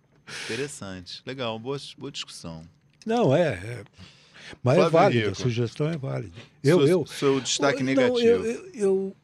[0.46, 1.22] Interessante.
[1.24, 2.64] Legal, boa, boa discussão.
[3.06, 3.50] Não, é.
[3.50, 3.84] é.
[4.64, 5.42] Mas Flávio é válido, a Rico.
[5.42, 6.34] sugestão é válida.
[6.64, 8.20] Eu, seu, eu, seu destaque Não, negativo.
[8.26, 9.16] eu- eu- eu-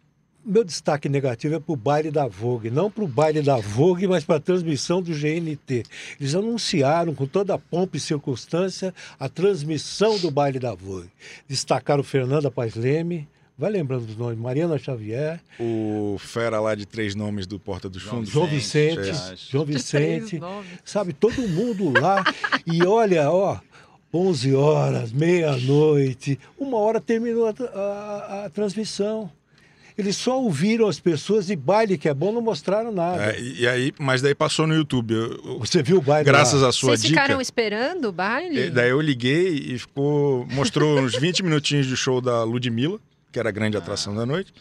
[0.46, 2.70] meu destaque negativo é para o baile da Vogue.
[2.72, 5.84] Não para o baile da Vogue, mas para a transmissão do GNT.
[6.20, 11.10] Eles anunciaram com toda a pompa e circunstância a transmissão do baile da Vogue.
[11.48, 13.28] Destacaram Fernanda Paes Leme,
[13.58, 18.02] vai lembrando dos nomes, Mariana Xavier, O fera lá de três nomes do Porta dos
[18.02, 18.30] João Fundos.
[18.30, 19.52] João Vicente, Vicente, eu acho.
[19.52, 20.40] João Vicente,
[20.86, 22.24] sabe, todo mundo lá.
[22.66, 23.60] e olha, ó,
[24.14, 29.30] 11 horas, meia-noite, uma hora terminou a, a- a transmissão.
[30.00, 33.34] Eles só ouviram as pessoas e baile que é bom não mostraram nada.
[33.34, 35.14] É, e aí, mas daí passou no YouTube.
[35.14, 36.70] Eu- Você viu o baile graças lá?
[36.70, 37.22] à sua Vocês dica.
[37.22, 38.68] ficaram esperando o baile?
[38.68, 40.46] E Daí eu liguei e ficou.
[40.48, 42.98] Mostrou uns 20 minutinhos de show da Ludmilla,
[43.32, 44.54] que era a grande atração da noite,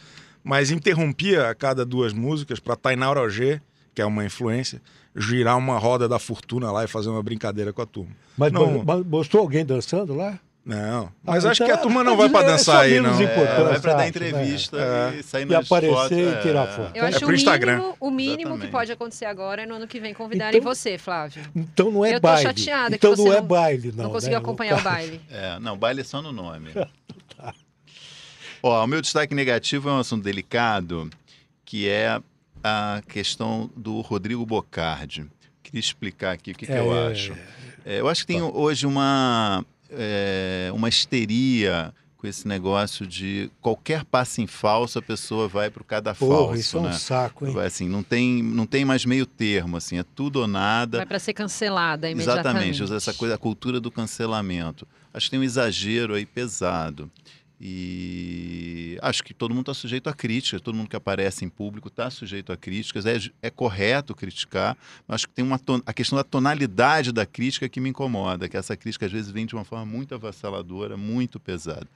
[0.42, 3.60] mas interrompia a cada duas músicas para Tainara Ogê,
[3.94, 4.82] que é uma influência,
[5.16, 8.10] girar uma roda da fortuna lá e fazer uma brincadeira com a turma.
[8.36, 8.82] Mas, Não.
[8.84, 10.38] mas mostrou alguém dançando lá?
[10.64, 13.00] Não, mas Ah, acho então que a turma não é- vai para é dançar aí,
[13.00, 13.18] não.
[13.18, 15.18] É, vai para dar entrevista é.
[15.18, 16.18] e sair E aparecer fotos.
[16.18, 16.40] e é.
[16.42, 16.90] tirar foto.
[16.94, 17.92] Eu acho É o pro mínimo, Instagram.
[17.98, 18.70] o mínimo que Exatamente.
[18.72, 21.42] pode acontecer agora é no ano que vem convidarem Então- você, Flávio.
[21.56, 22.42] Então não é Eu tô baile.
[22.42, 24.04] chateada que então você não é baile, não.
[24.04, 24.42] Não, conseguiu né?
[24.44, 25.20] acompanhar o baile.
[25.30, 26.70] É, não, baile é só no nome.
[28.62, 31.08] Ó, o meu destaque negativo é um assunto delicado,
[31.64, 32.20] que é
[32.62, 35.26] a questão do Rodrigo Bocardi.
[35.62, 37.32] Queria explicar aqui o que, que eu É, acho.
[37.86, 44.04] É, eu acho que tem hoje uma, é, uma histeria com esse negócio de qualquer
[44.04, 46.92] passo em falso, a pessoa vai para o cada Porra, falso, isso é um né?
[46.92, 47.54] saco, hein?
[47.60, 50.98] Assim, não tem, não tem mais meio termo, assim, é tudo ou nada.
[50.98, 52.48] Vai para ser cancelada imediatamente.
[52.48, 54.86] Exatamente, usa essa coisa, a cultura do cancelamento.
[55.14, 57.08] Acho que tem um exagero aí pesado.
[57.60, 61.88] E acho que todo mundo está sujeito a críticas, todo mundo que aparece em público
[61.88, 63.04] está sujeito a críticas.
[63.04, 67.68] É, é correto criticar, mas acho que tem uma a questão da tonalidade da crítica
[67.68, 71.40] que me incomoda, que essa crítica às vezes vem de uma forma muito avassaladora, muito
[71.40, 71.86] pesada.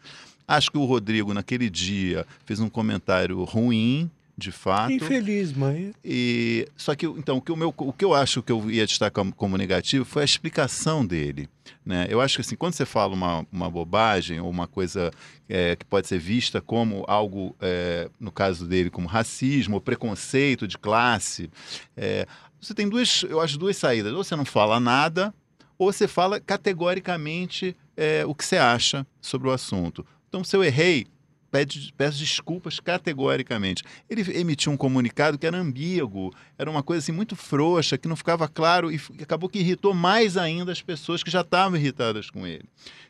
[0.49, 4.93] Acho que o Rodrigo, naquele dia, fez um comentário ruim, de fato.
[4.93, 5.93] Infeliz, mãe.
[6.05, 8.87] E só que então o que, o meu, o que eu acho que eu ia
[8.87, 11.49] destacar como negativo foi a explicação dele.
[11.85, 12.07] Né?
[12.09, 15.11] Eu acho que assim, quando você fala uma, uma bobagem ou uma coisa
[15.49, 20.67] é, que pode ser vista como algo, é, no caso dele, como racismo ou preconceito
[20.67, 21.51] de classe,
[21.97, 22.27] é,
[22.61, 24.13] você tem duas, eu acho duas saídas.
[24.13, 25.35] Ou você não fala nada,
[25.77, 30.07] ou você fala categoricamente é, o que você acha sobre o assunto.
[30.29, 31.07] Então, se eu errei,
[31.53, 33.85] pede, peço desculpas categoricamente.
[34.09, 38.17] Ele emitiu um comunicado que era ambíguo, era uma coisa assim muito frouxa, que não
[38.17, 42.47] ficava claro e acabou que irritou mais ainda as pessoas que já estavam irritadas com
[42.47, 42.65] ele.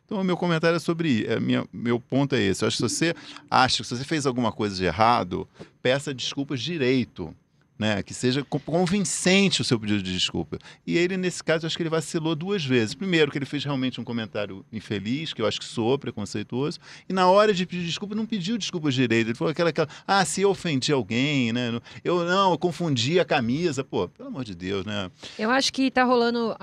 [0.05, 1.25] Então, o meu comentário é sobre.
[1.25, 2.65] É, minha, meu ponto é esse.
[2.65, 3.15] Eu acho que se você
[3.49, 5.49] acha que se você fez alguma coisa de errado,
[5.81, 7.35] peça desculpas direito.
[7.79, 10.57] Né, que seja co- convincente o seu pedido de desculpa.
[10.87, 12.95] E ele, nesse caso, acho que ele vacilou duas vezes.
[12.95, 17.13] Primeiro, que ele fez realmente um comentário infeliz, que eu acho que soou preconceituoso, e
[17.13, 19.29] na hora de pedir desculpa, não pediu desculpas direito.
[19.29, 21.81] Ele falou aquela, aquela ah, se eu ofendi alguém, né?
[22.05, 23.83] Eu não, eu confundi a camisa.
[23.83, 25.11] Pô, pelo amor de Deus, né?
[25.37, 26.55] Eu acho que tá rolando,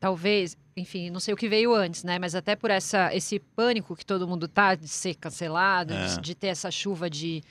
[0.00, 2.18] talvez, enfim, não sei o que veio antes, né?
[2.18, 6.06] Mas até por essa, esse pânico que todo mundo tá de ser cancelado, É.
[6.06, 7.42] de, de ter essa chuva de.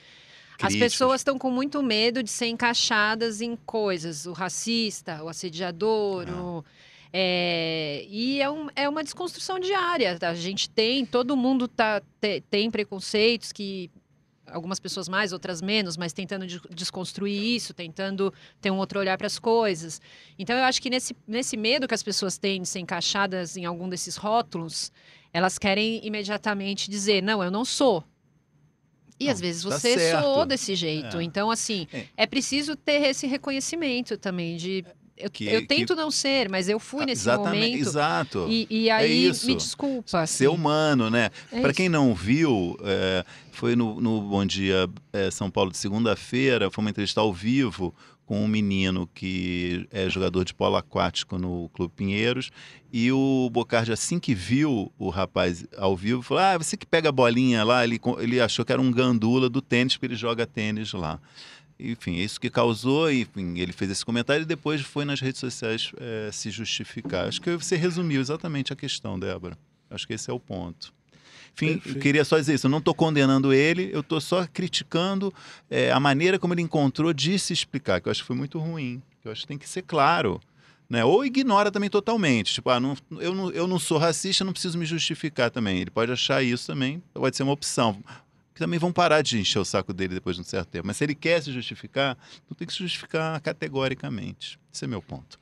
[0.60, 0.92] As Críticas.
[0.92, 6.32] pessoas estão com muito medo de ser encaixadas em coisas, o racista, o assediador, É.
[6.32, 6.64] o-
[7.12, 10.18] é, e é, um- é uma desconstrução diária.
[10.22, 13.90] A gente tem, todo mundo tá, te- tem preconceitos que
[14.46, 19.16] algumas pessoas mais, outras menos, mas tentando de- desconstruir isso, tentando ter um outro olhar
[19.16, 20.00] para as coisas.
[20.38, 23.64] Então, eu acho que nesse, nesse medo que as pessoas têm de ser encaixadas em
[23.64, 24.92] algum desses rótulos,
[25.32, 28.04] elas querem imediatamente dizer: não, eu não sou.
[29.18, 30.22] E Não, às vezes tá você certo.
[30.22, 31.18] soou desse jeito.
[31.18, 31.22] É.
[31.22, 32.04] Então, assim, É.
[32.16, 32.26] é.
[32.26, 34.84] preciso ter esse reconhecimento também de.
[35.16, 37.88] Eu, Que- eu que- tento não ser, mas eu fui nesse Exatamente, momento.
[37.88, 38.46] exato.
[38.50, 39.46] E, e aí, isso.
[39.46, 40.26] me desculpa.
[40.26, 40.46] Ser assim.
[40.48, 41.30] humano, né?
[41.52, 45.78] É Para quem não viu, é, foi no, no Bom Dia é, São Paulo de
[45.78, 47.94] segunda-feira, foi uma entrevista ao vivo
[48.26, 52.50] com um menino que é jogador de polo aquático no Clube Pinheiros.
[52.92, 57.08] E o Bocardi, assim que viu o rapaz ao vivo, falou: Ah, você que pega
[57.08, 60.46] a bolinha lá, ele, ele achou que era um gandula do tênis, porque ele joga
[60.46, 61.20] tênis lá.
[61.78, 65.40] Enfim, é isso que causou, enfim, ele fez esse comentário e depois foi nas redes
[65.40, 67.26] sociais eh, se justificar.
[67.26, 69.58] Acho que você resumiu exatamente a questão, Débora.
[69.90, 70.94] Acho que esse é o ponto.
[71.54, 72.66] Enfim, queria só dizer isso.
[72.66, 75.32] Eu não estou condenando ele, eu estou só criticando
[75.70, 78.58] eh, a maneira como ele encontrou de se explicar, que eu acho que foi muito
[78.58, 79.00] ruim.
[79.24, 80.40] Eu acho que tem que ser claro.
[80.88, 81.04] Né?
[81.04, 82.54] Ou ignora também totalmente.
[82.54, 85.80] Tipo, ah, não, eu, não, eu não sou racista, não preciso me justificar também.
[85.80, 88.02] Ele pode achar isso também, pode ser uma opção.
[88.54, 90.86] Que também vão parar de encher o saco dele depois de um certo tempo.
[90.86, 92.16] Mas se ele quer se justificar,
[92.48, 94.58] não tem que se justificar categoricamente.
[94.72, 95.38] Esse é meu ponto.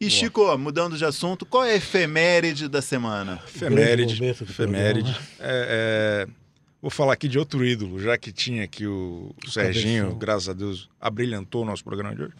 [0.00, 3.40] E, Chico, mudando de assunto, qual é a efeméride da semana?
[3.46, 4.22] Efeméride.
[4.22, 5.12] Efeméride.
[5.12, 5.26] programa.
[5.40, 6.32] É, é,
[6.82, 10.18] vou falar aqui de outro ídolo, já que tinha aqui o, O Serginho, cabeção.
[10.18, 12.34] graças a Deus, abrilhantou o nosso programa de hoje.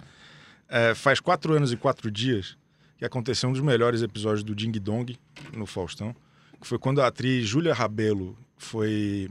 [0.69, 2.57] É, faz quatro anos e quatro dias
[2.99, 5.19] que aconteceu um dos melhores episódios do Ding Dong
[5.55, 6.15] no Faustão,
[6.61, 9.31] que foi quando a atriz Júlia Rabelo foi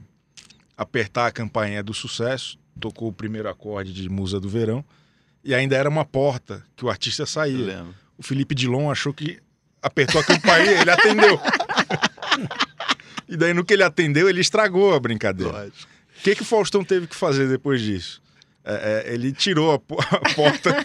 [0.77, 4.83] apertar a campainha do sucesso, tocou o primeiro acorde de Musa do Verão,
[5.43, 7.85] e ainda era uma porta que o artista Eu saía.
[8.17, 9.39] O Felipe Dilon achou que
[9.81, 11.39] apertou a campainha, ele atendeu.
[13.27, 15.51] e daí, no que ele atendeu, ele estragou a brincadeira.
[15.51, 15.87] Lógico.
[16.19, 18.21] O que, que o Faustão teve que fazer depois disso?
[18.67, 20.75] É, é, ele tirou a, a porta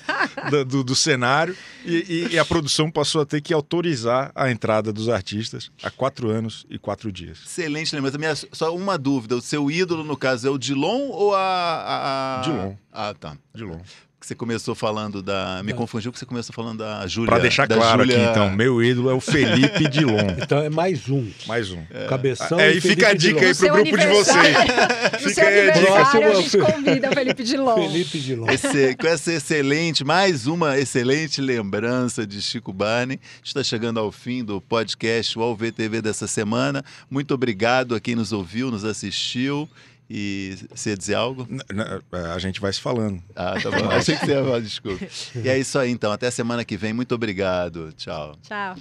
[0.51, 4.51] da- do, do cenário e, e- e a produção passou a ter que autorizar a
[4.51, 7.39] entrada dos artistas há quatro anos e quatro dias.
[7.47, 8.19] Excelente lembrança.
[8.19, 11.41] Minha- Só uma dúvida: o seu ídolo, no caso, é o Dilon ou a...
[11.41, 12.75] a- Dilon.
[12.93, 13.35] Ah, tá.
[13.55, 13.79] Dilon.
[14.21, 15.63] Que você começou falando da.
[15.65, 15.79] Me Tá.
[15.79, 17.31] confundiu que você começou falando da Júlia.
[17.31, 20.37] Para deixar da claro Júlia- aqui, então, meu ídolo é o Felipe Dilon.
[20.43, 21.27] Então é mais um.
[21.47, 21.83] Mais um.
[22.07, 23.41] Cabeção É, e e fica a dica Dilon.
[23.41, 24.57] aí pro Seu grupo de vocês.
[25.21, 25.89] Fica seu aí a dica.
[25.89, 27.75] aniversário, a gente convida o Felipe Dilon.
[27.91, 28.47] Felipe Dilon.
[28.51, 33.19] Esse- com essa excelente, mais uma excelente lembrança de Chico Barney.
[33.43, 36.85] Está chegando ao fim do podcast UOL VTV dessa semana.
[37.11, 39.67] Muito obrigado a quem nos ouviu, nos assistiu.
[40.13, 41.47] E você ia dizer algo?
[41.49, 42.03] N- n-
[42.35, 43.23] A gente vai se falando.
[43.37, 43.89] Ah, tá bom.
[43.91, 45.07] Achei que você ia falar, desculpa.
[45.37, 46.11] E é isso aí, então.
[46.11, 46.93] Até semana que vem.
[46.93, 47.93] Muito obrigado.
[47.93, 48.35] Tchau.
[48.43, 48.75] Tchau.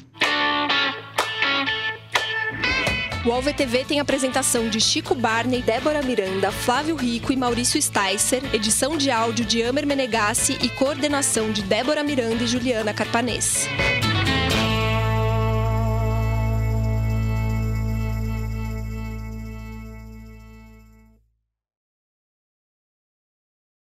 [3.25, 8.97] O AlvTV tem apresentação de Chico Barney, Débora Miranda, Flávio Rico e Maurício Sticer, edição
[8.97, 13.67] de áudio de Amer Menegassi e coordenação de Débora Miranda e Juliana Carpanês.